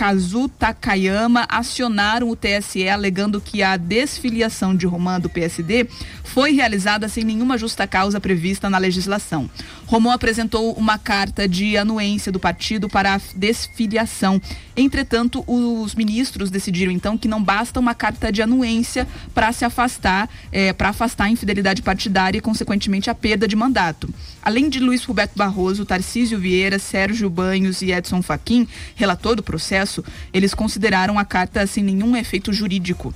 [0.00, 5.86] Hidekazu Takayama acionaram o TSE alegando que a desfiliação de Romã do PSD
[6.24, 9.50] foi realizada sem nenhuma justa causa prevista na legislação.
[9.86, 14.40] Romão apresentou uma carta de anuência do partido para a desfiliação.
[14.76, 20.30] Entretanto, os ministros decidiram então que não basta uma carta de anuência para se afastar,
[20.52, 24.08] é, para afastar a infidelidade partidária e, consequentemente, a perda de mandato.
[24.40, 29.89] Além de Luiz Roberto Barroso, Tarcísio Vieira, Sérgio Banhos e Edson Fachin, relator do processo,
[30.32, 33.14] eles consideraram a carta sem nenhum efeito jurídico.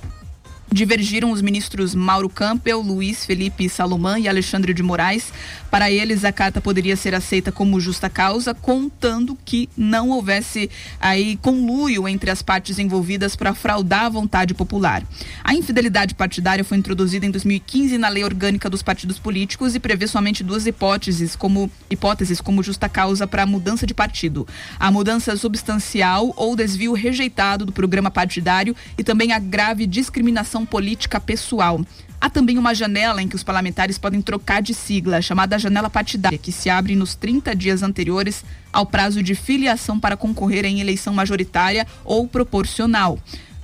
[0.75, 5.31] Divergiram os ministros Mauro Campbell, Luiz Felipe Salomão e Alexandre de Moraes.
[5.71, 11.37] Para eles, a carta poderia ser aceita como justa causa, contando que não houvesse aí
[11.37, 15.01] conluio entre as partes envolvidas para fraudar a vontade popular.
[15.45, 20.07] A infidelidade partidária foi introduzida em 2015 na Lei Orgânica dos Partidos Políticos e prevê
[20.07, 24.45] somente duas hipóteses como hipóteses como justa causa para a mudança de partido:
[24.77, 31.19] a mudança substancial ou desvio rejeitado do programa partidário e também a grave discriminação política
[31.19, 31.79] pessoal.
[32.19, 36.37] Há também uma janela em que os parlamentares podem trocar de sigla, chamada janela partidária,
[36.37, 41.13] que se abre nos 30 dias anteriores ao prazo de filiação para concorrer em eleição
[41.13, 43.19] majoritária ou proporcional.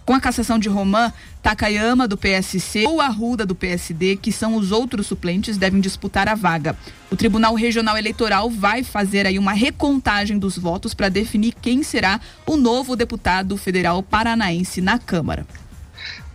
[0.05, 4.71] Com a cassação de Romã, Takayama do PSC ou Arruda do PSD, que são os
[4.71, 6.75] outros suplentes, devem disputar a vaga.
[7.09, 12.19] O Tribunal Regional Eleitoral vai fazer aí uma recontagem dos votos para definir quem será
[12.45, 15.45] o novo deputado federal paranaense na Câmara.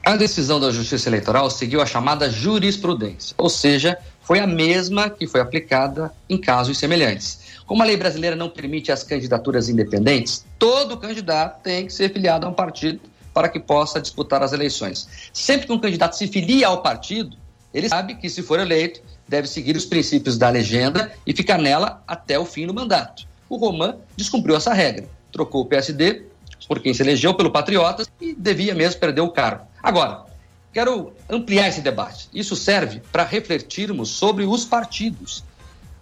[0.06, 5.26] A decisão da Justiça Eleitoral seguiu a chamada jurisprudência, ou seja, foi a mesma que
[5.26, 7.40] foi aplicada em casos semelhantes.
[7.66, 12.46] Como a lei brasileira não permite as candidaturas independentes, todo candidato tem que ser filiado
[12.46, 13.00] a um partido
[13.34, 15.08] para que possa disputar as eleições.
[15.32, 17.36] Sempre que um candidato se filia ao partido,
[17.74, 22.00] ele sabe que, se for eleito, deve seguir os princípios da legenda e ficar nela
[22.06, 23.26] até o fim do mandato.
[23.48, 25.08] o Roman descumpriu essa regra.
[25.32, 26.26] Trocou o PSD
[26.66, 29.66] por quem se elegeu pelo Patriotas e devia mesmo perder o cargo.
[29.82, 30.24] Agora,
[30.72, 32.28] quero ampliar esse debate.
[32.34, 35.44] Isso serve para refletirmos sobre os partidos.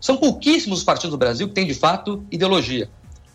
[0.00, 2.88] São pouquíssimos os partidos do Brasil que têm, de fato, ideologia.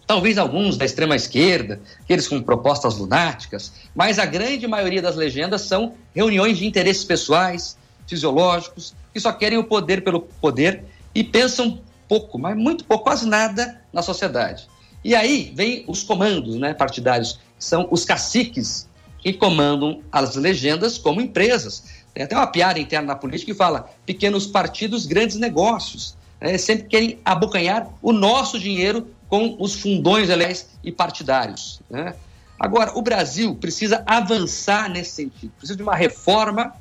[0.06, 5.62] Talvez alguns da extrema esquerda, aqueles com propostas lunáticas, mas a grande maioria das legendas
[5.62, 11.80] são reuniões de interesses pessoais, fisiológicos, que só querem o poder pelo poder e pensam
[12.08, 14.68] pouco, mas muito pouco, quase nada na sociedade.
[15.04, 18.88] E aí vem os comandos né, partidários, são os caciques
[19.20, 21.84] que comandam as legendas como empresas.
[22.14, 26.18] Tem até uma piada interna na política que fala pequenos partidos, grandes negócios.
[26.40, 31.82] Né, sempre querem abocanhar o nosso dinheiro com os fundões eleitorais e partidários.
[31.90, 32.16] Né?
[32.60, 35.52] Agora, o Brasil precisa avançar nesse sentido.
[35.58, 36.74] Precisa de uma reforma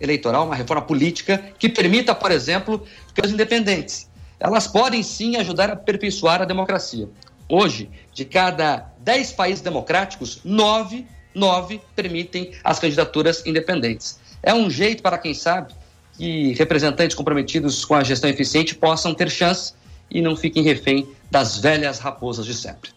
[0.00, 2.84] eleitoral, uma reforma política que permita, por exemplo,
[3.14, 4.08] que os independentes.
[4.38, 7.08] Elas podem sim ajudar a aperfeiçoar a democracia.
[7.48, 14.18] Hoje, de cada dez países democráticos, nove, nove permitem as candidaturas independentes.
[14.42, 15.74] É um jeito para quem sabe
[16.16, 19.74] que representantes comprometidos com a gestão eficiente possam ter chance
[20.10, 22.90] e não fiquem refém das velhas raposas de sempre.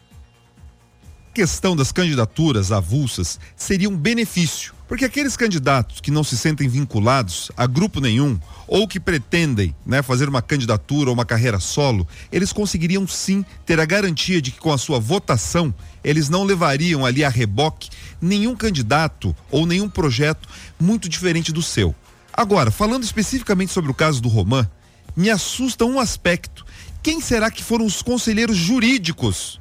[1.38, 7.52] Questão das candidaturas avulsas seria um benefício, porque aqueles candidatos que não se sentem vinculados
[7.56, 12.52] a grupo nenhum ou que pretendem né, fazer uma candidatura ou uma carreira solo, eles
[12.52, 15.72] conseguiriam sim ter a garantia de que com a sua votação
[16.04, 21.94] eles não levariam ali a reboque nenhum candidato ou nenhum projeto muito diferente do seu.
[22.34, 24.68] Agora, falando especificamente sobre o caso do Roman,
[25.16, 26.66] me assusta um aspecto.
[27.04, 29.60] Quem será que foram os conselheiros jurídicos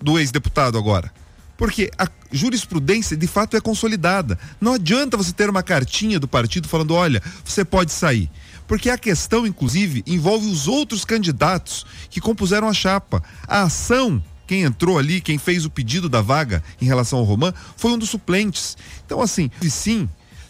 [0.00, 1.12] do ex-deputado agora?
[1.56, 4.38] Porque a jurisprudência de fato é consolidada.
[4.60, 8.30] Não adianta você ter uma cartinha do partido falando: olha, você pode sair.
[8.66, 13.22] Porque a questão, inclusive, envolve os outros candidatos que compuseram a chapa.
[13.46, 17.52] A ação quem entrou ali, quem fez o pedido da vaga em relação ao Roman,
[17.76, 18.76] foi um dos suplentes.
[19.06, 20.08] Então, assim, sim,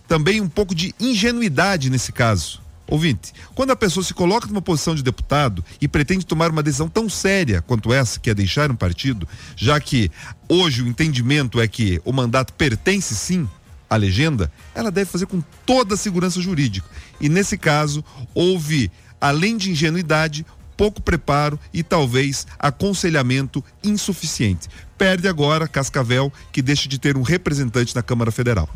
[0.09, 2.61] também um pouco de ingenuidade nesse caso.
[2.87, 6.89] Ouvinte, quando a pessoa se coloca numa posição de deputado e pretende tomar uma decisão
[6.89, 10.11] tão séria quanto essa, que é deixar um partido, já que
[10.49, 13.49] hoje o entendimento é que o mandato pertence sim
[13.89, 16.87] à legenda, ela deve fazer com toda a segurança jurídica.
[17.21, 20.45] E nesse caso, houve, além de ingenuidade,
[20.77, 24.69] pouco preparo e talvez aconselhamento insuficiente.
[24.99, 28.69] Perde agora Cascavel, que deixa de ter um representante na Câmara Federal.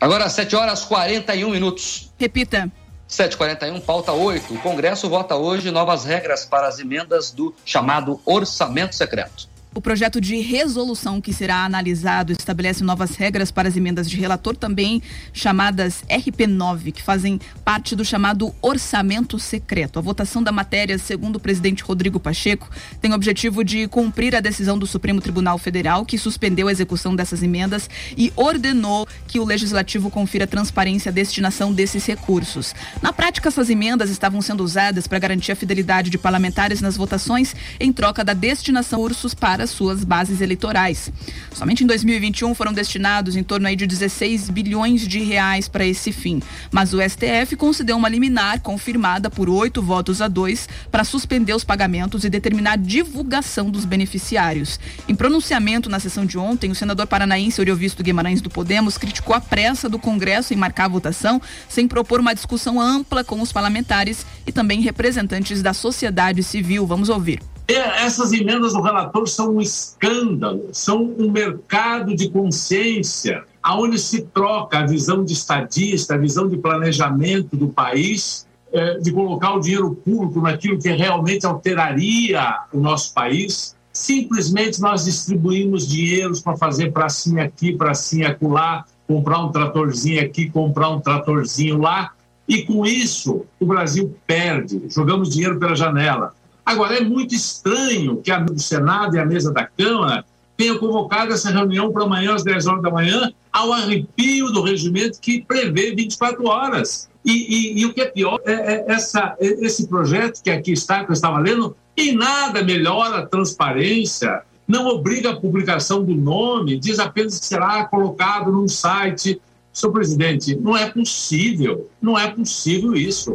[0.00, 2.10] Agora, 7 horas 41 minutos.
[2.18, 2.70] Repita.
[3.12, 4.54] 741, pauta 8.
[4.54, 9.51] O Congresso vota hoje novas regras para as emendas do chamado orçamento secreto.
[9.74, 14.54] O projeto de resolução que será analisado estabelece novas regras para as emendas de relator,
[14.54, 19.98] também chamadas RP9, que fazem parte do chamado orçamento secreto.
[19.98, 22.68] A votação da matéria, segundo o presidente Rodrigo Pacheco,
[23.00, 27.16] tem o objetivo de cumprir a decisão do Supremo Tribunal Federal, que suspendeu a execução
[27.16, 32.74] dessas emendas e ordenou que o legislativo confira transparência à destinação desses recursos.
[33.00, 37.56] Na prática, essas emendas estavam sendo usadas para garantir a fidelidade de parlamentares nas votações
[37.80, 41.12] em troca da destinação de recursos para para suas bases eleitorais.
[41.54, 46.10] Somente em 2021 foram destinados em torno aí de 16 bilhões de reais para esse
[46.10, 46.42] fim.
[46.72, 51.62] Mas o STF concedeu uma liminar confirmada por oito votos a dois para suspender os
[51.62, 54.80] pagamentos e determinar a divulgação dos beneficiários.
[55.08, 59.40] Em pronunciamento na sessão de ontem, o senador paranaense Oriovisto Guimarães do Podemos criticou a
[59.40, 64.26] pressa do Congresso em marcar a votação sem propor uma discussão ampla com os parlamentares
[64.44, 66.84] e também representantes da sociedade civil.
[66.84, 67.51] Vamos ouvir.
[67.68, 74.80] Essas emendas do relator são um escândalo, são um mercado de consciência, aonde se troca
[74.80, 79.94] a visão de estadista, a visão de planejamento do país, é, de colocar o dinheiro
[79.94, 83.76] público naquilo que realmente alteraria o nosso país.
[83.92, 90.88] Simplesmente nós distribuímos dinheiros para fazer pracinha aqui, pracinha acolá, comprar um tratorzinho aqui, comprar
[90.90, 92.12] um tratorzinho lá,
[92.48, 96.34] e com isso o Brasil perde, jogamos dinheiro pela janela.
[96.64, 100.24] Agora, é muito estranho que a do Senado e a mesa da Câmara
[100.56, 105.20] tenham convocado essa reunião para amanhã às 10 horas da manhã, ao arrepio do regimento
[105.20, 107.08] que prevê 24 horas.
[107.24, 110.72] E, e, e o que é pior, é, é essa, é esse projeto que aqui
[110.72, 116.14] está, que eu estava lendo, em nada melhora a transparência, não obriga a publicação do
[116.14, 119.40] nome, diz apenas que será colocado num site.
[119.72, 123.34] Senhor presidente, não é possível, não é possível isso.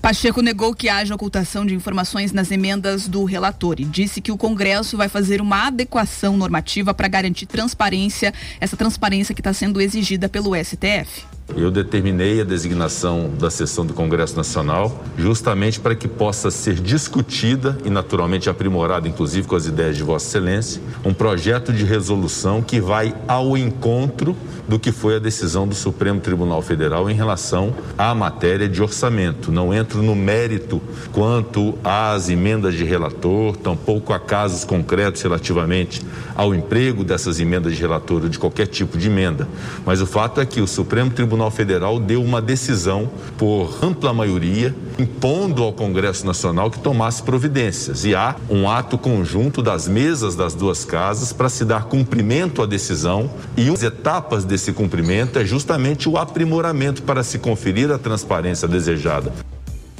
[0.00, 4.36] Pacheco negou que haja ocultação de informações nas emendas do relator e disse que o
[4.36, 10.26] Congresso vai fazer uma adequação normativa para garantir transparência, essa transparência que está sendo exigida
[10.26, 11.26] pelo STF.
[11.56, 17.76] Eu determinei a designação da sessão do Congresso Nacional justamente para que possa ser discutida
[17.84, 22.80] e naturalmente aprimorada, inclusive com as ideias de Vossa Excelência, um projeto de resolução que
[22.80, 24.36] vai ao encontro
[24.68, 29.50] do que foi a decisão do Supremo Tribunal Federal em relação à matéria de orçamento.
[29.50, 30.80] Não entro no mérito
[31.12, 36.02] quanto às emendas de relator, tampouco a casos concretos relativamente
[36.36, 39.48] ao emprego dessas emendas de relator ou de qualquer tipo de emenda.
[39.84, 44.74] Mas o fato é que o Supremo Tribunal Federal deu uma decisão por ampla maioria,
[44.98, 48.04] impondo ao Congresso Nacional que tomasse providências.
[48.04, 52.66] E há um ato conjunto das mesas das duas casas para se dar cumprimento à
[52.66, 57.98] decisão e as etapas desse desse cumprimento é justamente o aprimoramento para se conferir a
[57.98, 59.32] transparência desejada.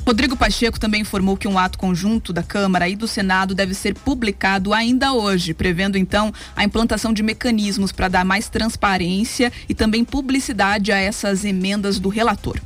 [0.07, 3.95] Rodrigo Pacheco também informou que um ato conjunto da Câmara e do Senado deve ser
[3.95, 10.05] publicado ainda hoje, prevendo então a implantação de mecanismos para dar mais transparência e também
[10.05, 12.59] publicidade a essas emendas do relator.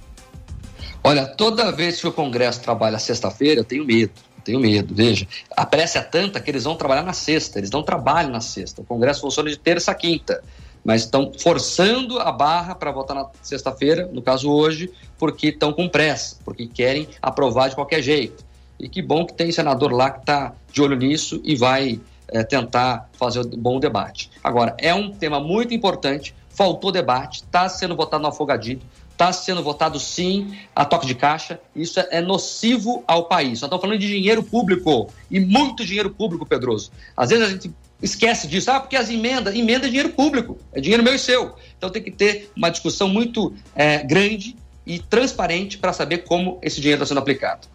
[1.02, 4.12] Olha, toda vez que o Congresso trabalha sexta-feira, eu tenho medo.
[4.42, 5.26] Tenho medo, veja.
[5.56, 8.82] A pressa é tanta que eles vão trabalhar na sexta, eles não trabalham na sexta.
[8.82, 10.42] O Congresso funciona de terça a quinta
[10.84, 15.88] mas estão forçando a barra para votar na sexta-feira, no caso hoje, porque estão com
[15.88, 18.44] pressa, porque querem aprovar de qualquer jeito.
[18.78, 22.42] E que bom que tem senador lá que está de olho nisso e vai é,
[22.42, 24.30] tentar fazer um bom debate.
[24.42, 28.80] Agora, é um tema muito importante, faltou debate, está sendo votado no afogadinho,
[29.14, 33.60] está sendo votado sim a toque de caixa, isso é nocivo ao país.
[33.60, 36.90] Nós estamos falando de dinheiro público, e muito dinheiro público, Pedroso.
[37.16, 37.72] Às vezes a gente
[38.02, 38.70] esquece disso.
[38.70, 41.54] Ah, porque as emendas, emenda é dinheiro público, é dinheiro meu e seu.
[41.76, 46.80] Então tem que ter uma discussão muito é, grande e transparente para saber como esse
[46.80, 47.68] dinheiro está sendo aplicado.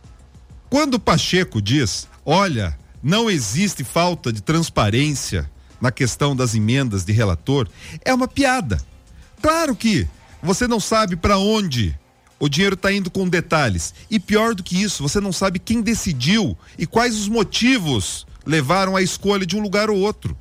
[0.69, 5.49] Quando o Pacheco diz, olha, não existe falta de transparência
[5.81, 7.67] na questão das emendas de relator,
[8.03, 8.79] é uma piada.
[9.41, 10.07] Claro que
[10.41, 11.97] você não sabe para onde
[12.39, 13.93] o dinheiro está indo com detalhes.
[14.09, 18.95] E pior do que isso, você não sabe quem decidiu e quais os motivos levaram
[18.95, 20.35] à escolha de um lugar ou outro.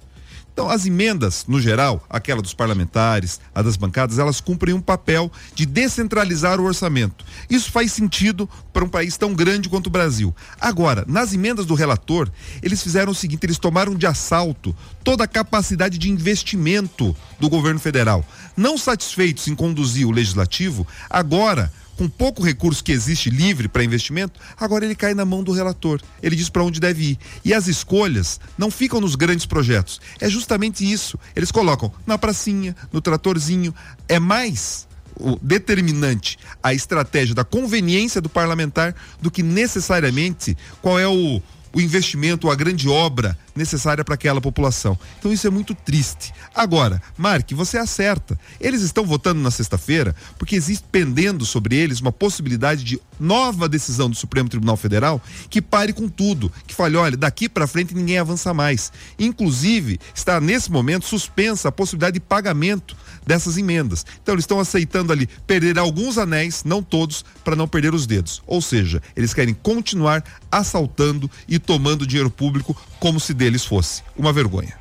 [0.51, 5.31] Então, as emendas, no geral, aquela dos parlamentares, a das bancadas, elas cumprem um papel
[5.55, 7.25] de descentralizar o orçamento.
[7.49, 10.35] Isso faz sentido para um país tão grande quanto o Brasil.
[10.61, 12.29] Agora, nas emendas do relator,
[12.61, 17.79] eles fizeram o seguinte: eles tomaram de assalto toda a capacidade de investimento do governo
[17.79, 18.27] federal.
[18.57, 24.39] Não satisfeitos em conduzir o legislativo, agora com pouco recurso que existe livre para investimento,
[24.57, 26.01] agora ele cai na mão do relator.
[26.23, 27.19] Ele diz para onde deve ir.
[27.45, 30.01] E as escolhas não ficam nos grandes projetos.
[30.21, 31.19] É justamente isso.
[31.35, 33.75] Eles colocam na pracinha, no tratorzinho.
[34.09, 34.87] É mais
[35.19, 41.43] o determinante a estratégia da conveniência do parlamentar do que necessariamente qual é o
[41.73, 44.99] o investimento, a grande obra necessária para aquela população.
[45.19, 46.33] Então isso é muito triste.
[46.55, 48.39] Agora, Mark, você acerta.
[48.61, 54.09] Eles estão votando na sexta-feira porque existe pendendo sobre eles uma possibilidade de nova decisão
[54.09, 58.19] do Supremo Tribunal Federal que pare com tudo, que fale, olha, daqui para frente ninguém
[58.19, 58.93] avança mais.
[59.19, 62.97] Inclusive, está nesse momento suspensa a possibilidade de pagamento
[63.27, 64.05] dessas emendas.
[64.23, 68.43] Então eles estão aceitando ali perder alguns anéis, não todos, para não perder os dedos.
[68.47, 74.03] Ou seja, eles querem continuar assaltando e tomando dinheiro público como se deles fosse.
[74.17, 74.77] Uma vergonha.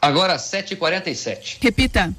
[0.00, 1.58] Agora 7h47.
[1.60, 2.14] Repita.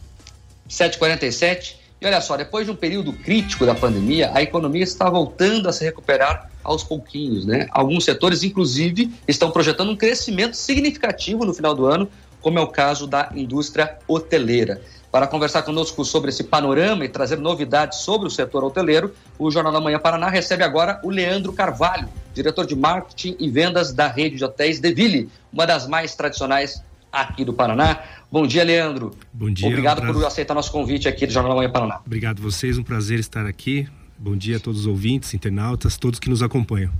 [0.69, 1.75] 7h47.
[2.00, 5.74] E olha só, depois de um período crítico da pandemia, a economia está voltando a
[5.74, 7.68] se recuperar aos pouquinhos, né?
[7.72, 12.08] Alguns setores, inclusive, estão projetando um crescimento significativo no final do ano,
[12.39, 14.80] como é o caso da indústria hoteleira.
[15.12, 19.74] Para conversar conosco sobre esse panorama e trazer novidades sobre o setor hoteleiro, o Jornal
[19.74, 24.36] da Manhã Paraná recebe agora o Leandro Carvalho, diretor de marketing e vendas da rede
[24.36, 28.03] de hotéis Deville, uma das mais tradicionais aqui do Paraná.
[28.32, 29.12] Bom dia, Leandro.
[29.34, 29.68] Bom dia.
[29.68, 32.01] Obrigado um por aceitar nosso convite aqui do Jornal da Manhã Paraná.
[32.05, 33.88] Obrigado a vocês, um prazer estar aqui.
[34.18, 36.91] Bom dia a todos os ouvintes, internautas, todos que nos acompanham.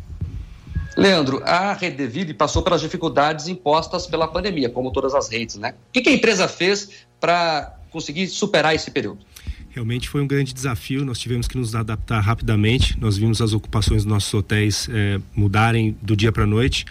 [0.95, 5.76] Leandro, a Rede Deville passou pelas dificuldades impostas pela pandemia, como todas as redes, né?
[5.89, 9.20] O que a empresa fez para conseguir superar esse período?
[9.78, 14.03] Realmente foi um grande desafio, nós tivemos que nos adaptar rapidamente, nós vimos as ocupações
[14.03, 16.84] dos nossos hotéis é, mudarem do dia para a noite.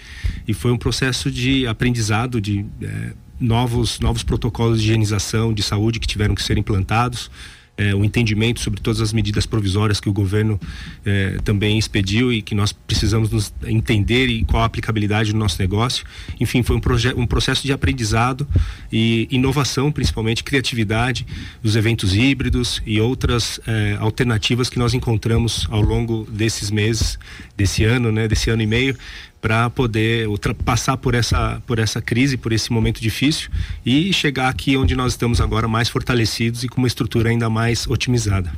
[0.47, 5.99] E foi um processo de aprendizado, de é, novos, novos protocolos de higienização, de saúde
[5.99, 7.29] que tiveram que ser implantados
[7.77, 10.59] é, o entendimento sobre todas as medidas provisórias que o governo
[11.05, 15.61] é, também expediu e que nós precisamos nos entender e qual a aplicabilidade do nosso
[15.61, 16.05] negócio.
[16.41, 16.81] Enfim, foi um,
[17.17, 18.47] um processo de aprendizado
[18.91, 21.27] e inovação, principalmente criatividade,
[21.63, 27.19] dos eventos híbridos e outras é, alternativas que nós encontramos ao longo desses meses,
[27.57, 28.97] desse ano, né, desse ano e meio,
[29.47, 30.27] para poder
[30.65, 33.49] passar por essa, por essa crise, por esse momento difícil
[33.85, 37.87] e chegar aqui onde nós estamos agora mais fortalecidos e com uma estrutura ainda mais
[37.87, 38.51] otimizada.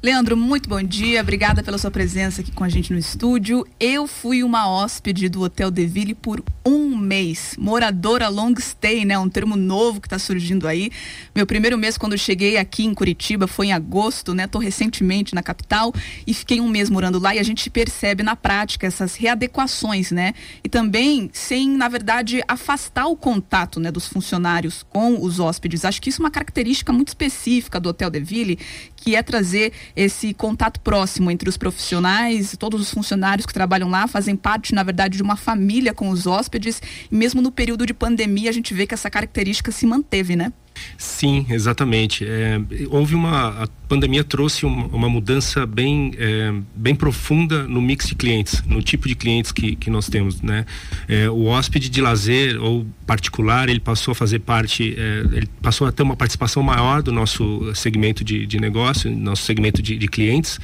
[0.00, 1.20] Leandro, muito bom dia.
[1.20, 3.66] Obrigada pela sua presença aqui com a gente no estúdio.
[3.80, 7.56] Eu fui uma hóspede do Hotel Deville por um mês.
[7.58, 9.18] Moradora long stay, né?
[9.18, 10.92] Um termo novo que está surgindo aí.
[11.34, 14.46] Meu primeiro mês quando cheguei aqui em Curitiba foi em agosto, né?
[14.46, 15.92] Tô recentemente na capital
[16.24, 20.32] e fiquei um mês morando lá e a gente percebe na prática essas readequações, né?
[20.62, 25.84] E também sem, na verdade, afastar o contato, né, dos funcionários com os hóspedes.
[25.84, 28.60] Acho que isso é uma característica muito específica do Hotel Deville,
[29.08, 34.06] que é trazer esse contato próximo entre os profissionais, todos os funcionários que trabalham lá
[34.06, 36.82] fazem parte, na verdade, de uma família com os hóspedes.
[37.10, 40.52] E mesmo no período de pandemia, a gente vê que essa característica se manteve, né?
[40.96, 42.24] Sim, exatamente.
[42.26, 42.60] É,
[42.90, 43.64] houve uma.
[43.64, 49.08] A pandemia trouxe uma, mudança bem, é, bem profunda no mix de clientes, no tipo
[49.08, 50.42] de clientes que, que nós temos.
[50.42, 50.66] Né?
[51.08, 55.86] É, o hóspede de lazer ou particular, ele passou a fazer parte, é, ele passou
[55.86, 60.06] a ter uma participação maior do nosso segmento de, de negócio, nosso segmento de, de
[60.06, 60.60] clientes.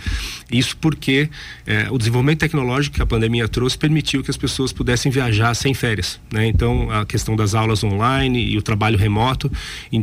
[0.53, 1.31] Isso porque
[1.67, 5.73] é, o desenvolvimento tecnológico que a pandemia trouxe permitiu que as pessoas pudessem viajar sem
[5.73, 6.21] férias.
[6.31, 6.47] Né?
[6.47, 9.51] Então, a questão das aulas online e o trabalho remoto.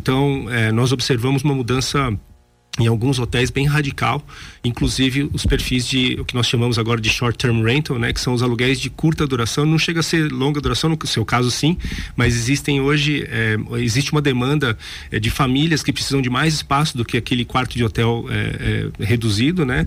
[0.02, 2.12] Então, é, nós observamos uma mudança
[2.80, 4.26] em alguns hotéis bem radical,
[4.64, 8.22] inclusive os perfis de o que nós chamamos agora de short term rental, né, que
[8.22, 11.52] são os aluguéis de curta duração, não chega a ser longa duração no seu caso
[11.52, 11.78] sim,
[12.16, 14.78] mas existem hoje é, existe uma demanda
[15.12, 18.90] é, de famílias que precisam de mais espaço do que aquele quarto de hotel é,
[19.04, 19.86] reduzido, né,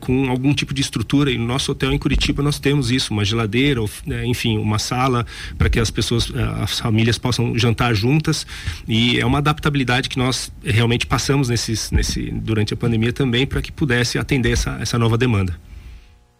[0.00, 1.30] com algum tipo de estrutura.
[1.30, 4.78] E no nosso hotel em Curitiba nós temos isso, uma geladeira, ou, né, enfim, uma
[4.78, 5.26] sala
[5.58, 8.46] para que as pessoas, as famílias possam jantar juntas.
[8.88, 13.46] E é uma adaptabilidade que nós realmente passamos nesses, nesses nesse, durante a pandemia também
[13.46, 15.58] para que pudesse atender essa, essa nova demanda.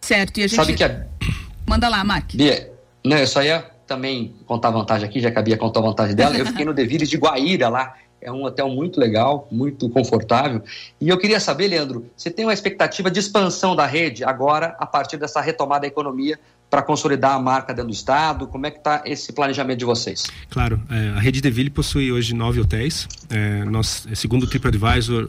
[0.01, 0.57] Certo, e a gente.
[0.57, 1.07] Sabe que a...
[1.67, 2.35] Manda lá, Mark.
[2.35, 2.73] Bia,
[3.05, 6.15] não, eu só ia também contar vantagem aqui, já que a Bia contou a vantagem
[6.15, 6.37] dela.
[6.37, 7.95] Eu fiquei no Devires de Guaíra lá.
[8.21, 10.63] É um hotel muito legal, muito confortável.
[11.01, 14.87] E eu queria saber, Leandro, você tem uma expectativa de expansão da rede agora, a
[14.87, 16.39] partir dessa retomada da economia,
[16.71, 18.47] para consolidar a marca dentro do estado?
[18.47, 20.25] Como é que está esse planejamento de vocês?
[20.51, 23.09] Claro, é, a rede Deville possui hoje nove hotéis.
[23.31, 25.29] É, nós, segundo o TripAdvisor,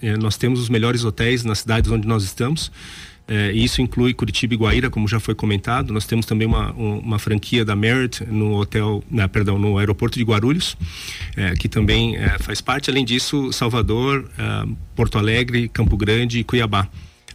[0.00, 2.70] é, nós temos os melhores hotéis nas cidades onde nós estamos.
[3.30, 5.92] É, isso inclui Curitiba e Guaíra, como já foi comentado.
[5.92, 10.24] Nós temos também uma, uma franquia da Merit no hotel, na, perdão, no aeroporto de
[10.24, 10.74] Guarulhos,
[11.36, 12.88] é, que também é, faz parte.
[12.88, 16.88] Além disso, Salvador, é, Porto Alegre, Campo Grande e Cuiabá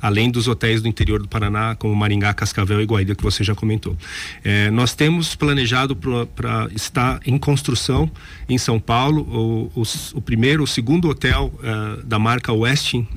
[0.03, 3.55] além dos hotéis do interior do Paraná, como Maringá, Cascavel e Guaíra, que você já
[3.55, 3.95] comentou.
[4.43, 8.11] É, nós temos planejado para estar em construção
[8.49, 9.83] em São Paulo o, o,
[10.15, 13.07] o primeiro, o segundo hotel uh, da marca Westin uh,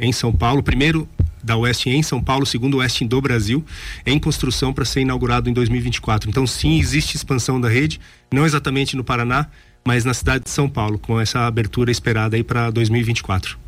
[0.00, 1.08] em São Paulo, primeiro
[1.44, 3.64] da Westin em São Paulo, segundo Westin do Brasil,
[4.04, 6.28] em construção para ser inaugurado em 2024.
[6.28, 8.00] Então, sim, existe expansão da rede,
[8.32, 9.46] não exatamente no Paraná,
[9.84, 13.61] mas na cidade de São Paulo, com essa abertura esperada aí para 2024.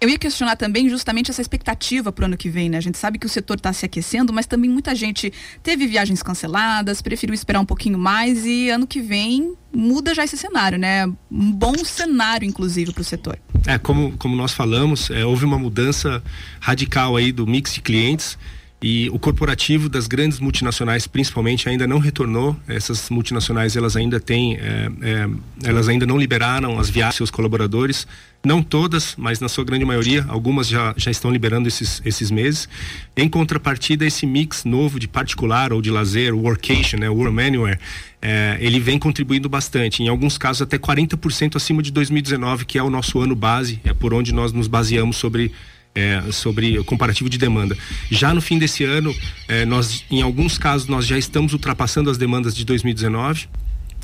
[0.00, 2.76] Eu ia questionar também justamente essa expectativa para o ano que vem, né?
[2.76, 5.32] A gente sabe que o setor está se aquecendo, mas também muita gente
[5.62, 10.36] teve viagens canceladas, preferiu esperar um pouquinho mais e ano que vem muda já esse
[10.36, 11.06] cenário, né?
[11.30, 13.38] Um bom cenário, inclusive, para o setor.
[13.66, 16.22] É, como, como nós falamos, é, houve uma mudança
[16.60, 18.38] radical aí do mix de clientes
[18.86, 22.54] e o corporativo das grandes multinacionais principalmente ainda não retornou.
[22.68, 25.28] Essas multinacionais elas ainda têm é, é,
[25.62, 28.06] elas ainda não liberaram as viagens seus colaboradores.
[28.44, 32.68] Não todas mas na sua grande maioria algumas já, já estão liberando esses, esses meses.
[33.16, 37.78] Em contrapartida esse mix novo de particular ou de lazer workation né work anywhere
[38.20, 40.02] é, ele vem contribuindo bastante.
[40.02, 43.94] Em alguns casos até 40% acima de 2019 que é o nosso ano base é
[43.94, 45.52] por onde nós nos baseamos sobre
[45.94, 47.76] é, sobre o comparativo de demanda.
[48.10, 49.14] Já no fim desse ano,
[49.48, 53.48] é, nós, em alguns casos, nós já estamos ultrapassando as demandas de 2019.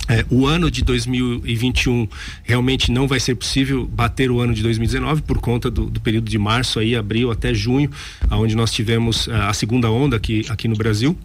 [0.09, 2.09] É, o ano de 2021
[2.43, 6.29] realmente não vai ser possível bater o ano de 2019 por conta do, do período
[6.29, 7.91] de março aí, abril até junho,
[8.31, 11.17] onde nós tivemos é, a segunda onda aqui, aqui no Brasil.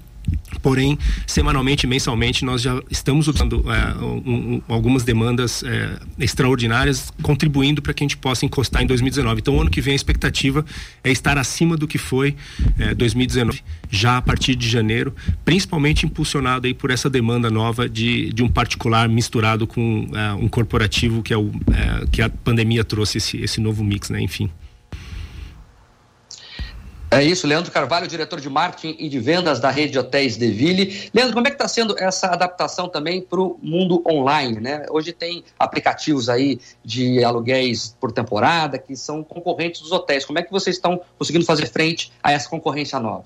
[0.61, 0.97] Porém,
[1.27, 7.93] semanalmente, mensalmente, nós já estamos usando é, um, um, algumas demandas é, extraordinárias, contribuindo para
[7.93, 9.41] que a gente possa encostar em 2019.
[9.41, 10.65] Então, ano que vem a expectativa
[11.03, 12.35] é estar acima do que foi
[12.79, 15.13] é, 2019, já a partir de janeiro,
[15.43, 20.47] principalmente impulsionado aí por essa demanda nova de, de um particular misturado com é, um
[20.47, 24.21] corporativo que é o é, que a pandemia trouxe esse, esse novo mix, né?
[24.21, 24.49] Enfim.
[27.15, 31.09] É isso, Leandro Carvalho, diretor de marketing e de vendas da rede Hotéis Deville.
[31.13, 34.59] Leandro, como é que está sendo essa adaptação também para o mundo online?
[34.59, 34.85] Né?
[34.89, 40.25] Hoje tem aplicativos aí de aluguéis por temporada que são concorrentes dos hotéis.
[40.25, 43.23] Como é que vocês estão conseguindo fazer frente a essa concorrência nova?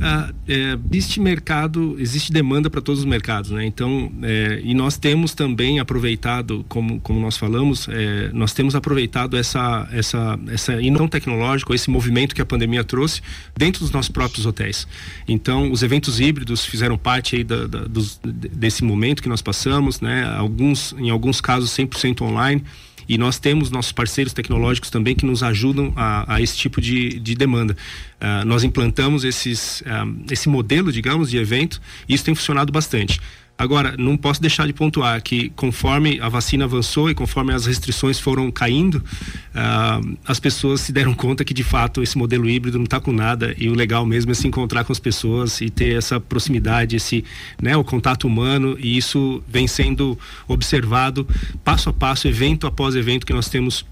[0.00, 3.64] Ah, é, existe mercado, existe demanda para todos os mercados, né?
[3.64, 9.36] Então, é, e nós temos também aproveitado, como, como nós falamos, é, nós temos aproveitado
[9.36, 13.20] essa, essa, essa inovação tecnológica, esse movimento que a pandemia trouxe
[13.56, 14.86] dentro dos nossos próprios hotéis.
[15.26, 20.00] Então, os eventos híbridos fizeram parte aí da, da, dos, desse momento que nós passamos,
[20.00, 20.24] né?
[20.36, 22.62] Alguns, em alguns casos, 100% online.
[23.08, 27.18] E nós temos nossos parceiros tecnológicos também que nos ajudam a, a esse tipo de,
[27.20, 27.76] de demanda.
[28.20, 33.20] Uh, nós implantamos esses, uh, esse modelo, digamos, de evento e isso tem funcionado bastante.
[33.58, 38.20] Agora, não posso deixar de pontuar que conforme a vacina avançou e conforme as restrições
[38.20, 42.84] foram caindo, uh, as pessoas se deram conta que de fato esse modelo híbrido não
[42.84, 45.96] está com nada e o legal mesmo é se encontrar com as pessoas e ter
[45.96, 47.24] essa proximidade, esse,
[47.60, 51.26] né, o contato humano e isso vem sendo observado
[51.64, 53.86] passo a passo, evento após evento que nós temos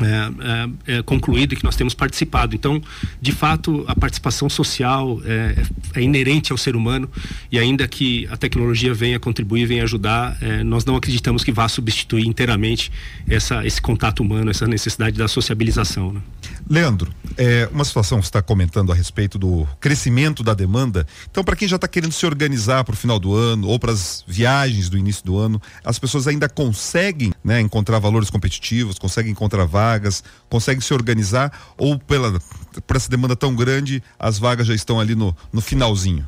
[0.00, 2.54] é, é, é, concluído e que nós temos participado.
[2.54, 2.80] Então,
[3.20, 5.62] de fato, a participação social é,
[5.94, 7.10] é, inerente ao ser humano
[7.50, 11.68] e ainda que a tecnologia venha contribuir, venha ajudar, é, nós não acreditamos que vá
[11.68, 12.90] substituir inteiramente
[13.28, 16.12] essa, esse contato humano, essa necessidade da sociabilização.
[16.12, 16.22] Né?
[16.68, 21.06] Leandro, é, uma situação que você está comentando a respeito do crescimento da demanda.
[21.30, 23.92] Então, para quem já está querendo se organizar para o final do ano ou para
[23.92, 29.32] as viagens do início do ano, as pessoas ainda conseguem né, encontrar valores competitivos, conseguem
[29.32, 29.64] encontrar
[30.48, 32.40] conseguem se organizar ou pela
[32.86, 36.26] por essa demanda tão grande, as vagas já estão ali no, no finalzinho?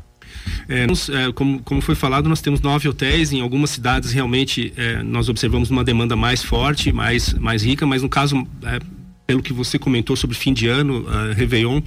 [0.68, 3.32] É, nós, é, como, como, foi falado, nós temos nove hotéis.
[3.32, 8.02] Em algumas cidades, realmente, é, nós observamos uma demanda mais forte, mais, mais rica, mas
[8.02, 8.78] no caso é,
[9.26, 11.80] pelo que você comentou sobre fim de ano, uh, Réveillon,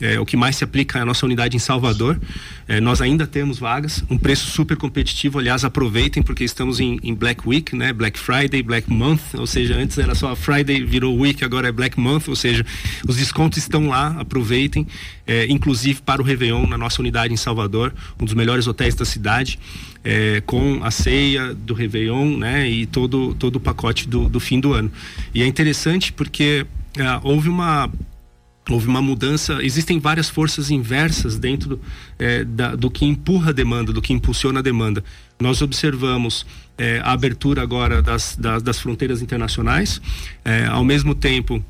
[0.00, 2.20] é, o que mais se aplica é a nossa unidade em Salvador.
[2.66, 5.38] É, nós ainda temos vagas, um preço super competitivo.
[5.38, 7.92] Aliás, aproveitem porque estamos em, em, Black Week, né?
[7.92, 11.98] Black Friday, Black Month, ou seja, antes era só Friday, virou Week, agora é Black
[11.98, 12.66] Month, ou seja,
[13.06, 14.86] os descontos estão lá, aproveitem.
[15.26, 19.04] É, inclusive para o Réveillon na nossa unidade em Salvador, um dos melhores hotéis da
[19.04, 19.58] cidade.
[20.02, 24.58] É, com a ceia do Réveillon, né, e todo, todo o pacote do, do fim
[24.58, 24.90] do ano.
[25.34, 26.66] E é interessante porque
[26.96, 27.90] é, houve uma
[28.68, 29.58] houve uma mudança.
[29.62, 31.80] Existem várias forças inversas dentro do,
[32.18, 35.02] é, da, do que empurra a demanda, do que impulsiona a demanda.
[35.40, 36.46] Nós observamos
[36.78, 40.00] é, a abertura agora das, das, das fronteiras internacionais,
[40.44, 41.64] é, ao mesmo tempo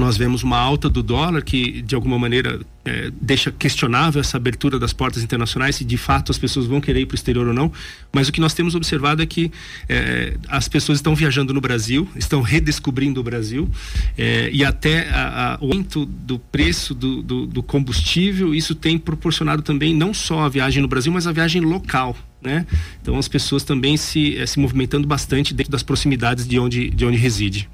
[0.00, 4.78] nós vemos uma alta do dólar que de alguma maneira é, deixa questionável essa abertura
[4.78, 7.54] das portas internacionais se de fato as pessoas vão querer ir para o exterior ou
[7.54, 7.72] não
[8.12, 9.50] mas o que nós temos observado é que
[9.88, 13.68] é, as pessoas estão viajando no Brasil estão redescobrindo o Brasil
[14.16, 18.98] é, e até a, a, o aumento do preço do, do, do combustível isso tem
[18.98, 22.66] proporcionado também não só a viagem no Brasil mas a viagem local né?
[23.02, 27.04] Então as pessoas também se, é, se movimentando bastante dentro das proximidades de onde, de
[27.04, 27.68] onde reside.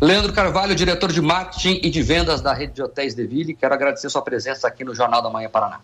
[0.00, 4.10] Leandro Carvalho, diretor de marketing e de vendas da rede de hotéis Deville, quero agradecer
[4.10, 5.80] sua presença aqui no Jornal da Manhã Paraná.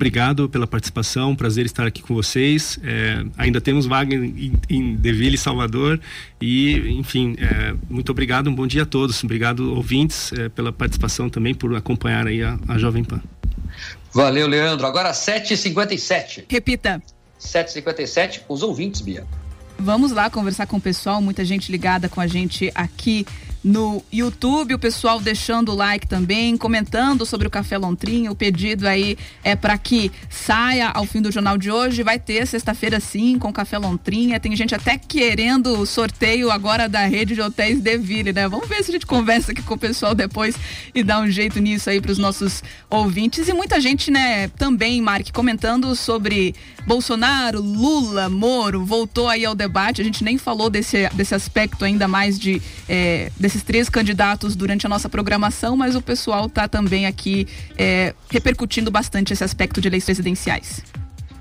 [0.00, 2.78] Obrigado pela participação, prazer estar aqui com vocês.
[2.82, 6.00] É, ainda temos vaga em, em Deville, Salvador.
[6.40, 9.22] E, enfim, é, muito obrigado, um bom dia a todos.
[9.22, 13.20] Obrigado, ouvintes, é, pela participação também, por acompanhar aí a, a Jovem Pan.
[14.10, 14.86] Valeu, Leandro.
[14.86, 16.44] Agora 7h57.
[16.48, 17.02] Repita.
[17.38, 19.26] 7h57, os ouvintes, Bia.
[19.80, 23.26] Vamos lá conversar com o pessoal, muita gente ligada com a gente aqui
[23.62, 28.30] no YouTube, o pessoal deixando o like também, comentando sobre o Café Lontrinha.
[28.30, 32.02] O pedido aí é para que saia ao fim do jornal de hoje.
[32.02, 34.40] Vai ter sexta-feira sim com Café Lontrinha.
[34.40, 38.48] Tem gente até querendo o sorteio agora da rede de hotéis Deville, né?
[38.48, 40.54] Vamos ver se a gente conversa aqui com o pessoal depois
[40.94, 43.46] e dá um jeito nisso aí para os nossos ouvintes.
[43.46, 46.54] E muita gente, né, também, Mark, comentando sobre
[46.86, 48.84] Bolsonaro, Lula, Moro.
[48.84, 50.00] Voltou aí ao debate.
[50.00, 52.60] A gente nem falou desse, desse aspecto ainda mais de.
[52.88, 58.14] É, desses três candidatos durante a nossa programação, mas o pessoal está também aqui é,
[58.30, 60.82] repercutindo bastante esse aspecto de eleições presidenciais.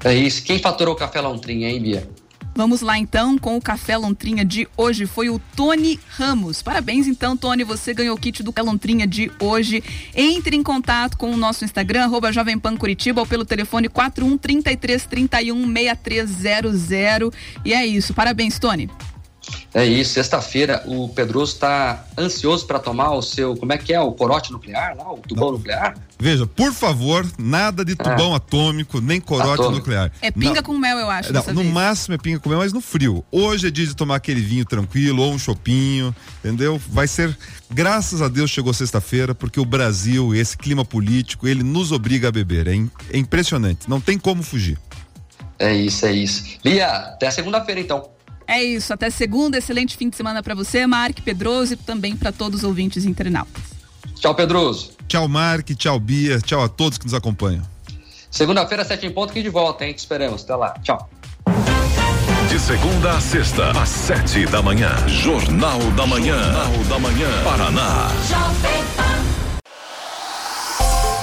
[0.03, 0.43] É isso.
[0.43, 2.09] Quem faturou o café Lontrinha, hein, Bia?
[2.55, 5.05] Vamos lá então com o Café Lontrinha de hoje.
[5.05, 6.61] Foi o Tony Ramos.
[6.61, 7.63] Parabéns então, Tony.
[7.63, 9.81] Você ganhou o kit do Café Lontrinha de hoje.
[10.13, 14.37] Entre em contato com o nosso Instagram, arroba Jovem Pan Curitiba, ou pelo telefone 41
[14.37, 17.31] 33 31 6300.
[17.63, 18.13] E é isso.
[18.13, 18.89] Parabéns, Tony.
[19.73, 23.99] É isso, sexta-feira o Pedroso está ansioso para tomar o seu, como é que é,
[23.99, 25.57] o corote nuclear lá, o tubão Não.
[25.57, 25.95] nuclear?
[26.21, 28.35] Veja, por favor, nada de tubão é.
[28.35, 29.77] atômico, nem corote atômico.
[29.77, 30.11] nuclear.
[30.21, 30.63] É pinga Não.
[30.63, 31.31] com mel, eu acho.
[31.31, 31.73] Não, no vez.
[31.73, 33.23] máximo é pinga com mel, mas no frio.
[33.31, 36.81] Hoje é dia de tomar aquele vinho tranquilo ou um chopinho, entendeu?
[36.89, 37.37] Vai ser,
[37.69, 42.31] graças a Deus chegou sexta-feira, porque o Brasil, esse clima político, ele nos obriga a
[42.31, 42.67] beber.
[42.67, 44.77] É, é impressionante, não tem como fugir.
[45.57, 46.57] É isso, é isso.
[46.63, 48.09] Lia, até segunda-feira então.
[48.49, 52.31] É isso, até segunda, excelente fim de semana para você, Mark Pedroso e também para
[52.31, 53.61] todos os ouvintes internautas.
[54.15, 54.89] Tchau, Pedroso.
[55.07, 55.69] Tchau, Mark.
[55.75, 56.41] Tchau, Bia.
[56.41, 57.61] Tchau a todos que nos acompanham.
[58.31, 59.93] Segunda-feira, sete em ponto, aqui de volta, hein?
[59.93, 60.41] Te esperamos.
[60.43, 60.73] Até lá.
[60.81, 61.07] Tchau.
[62.49, 64.89] De segunda a sexta, às sete da manhã.
[65.07, 66.41] Jornal da Manhã.
[66.41, 67.43] Jornal da Manhã.
[67.43, 68.07] Paraná.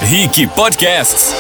[0.01, 1.35] Rick Podcasts.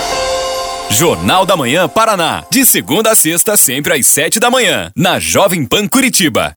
[0.91, 2.45] Jornal da Manhã Paraná.
[2.51, 4.91] De segunda a sexta, sempre às sete da manhã.
[4.97, 6.55] Na Jovem Pan Curitiba.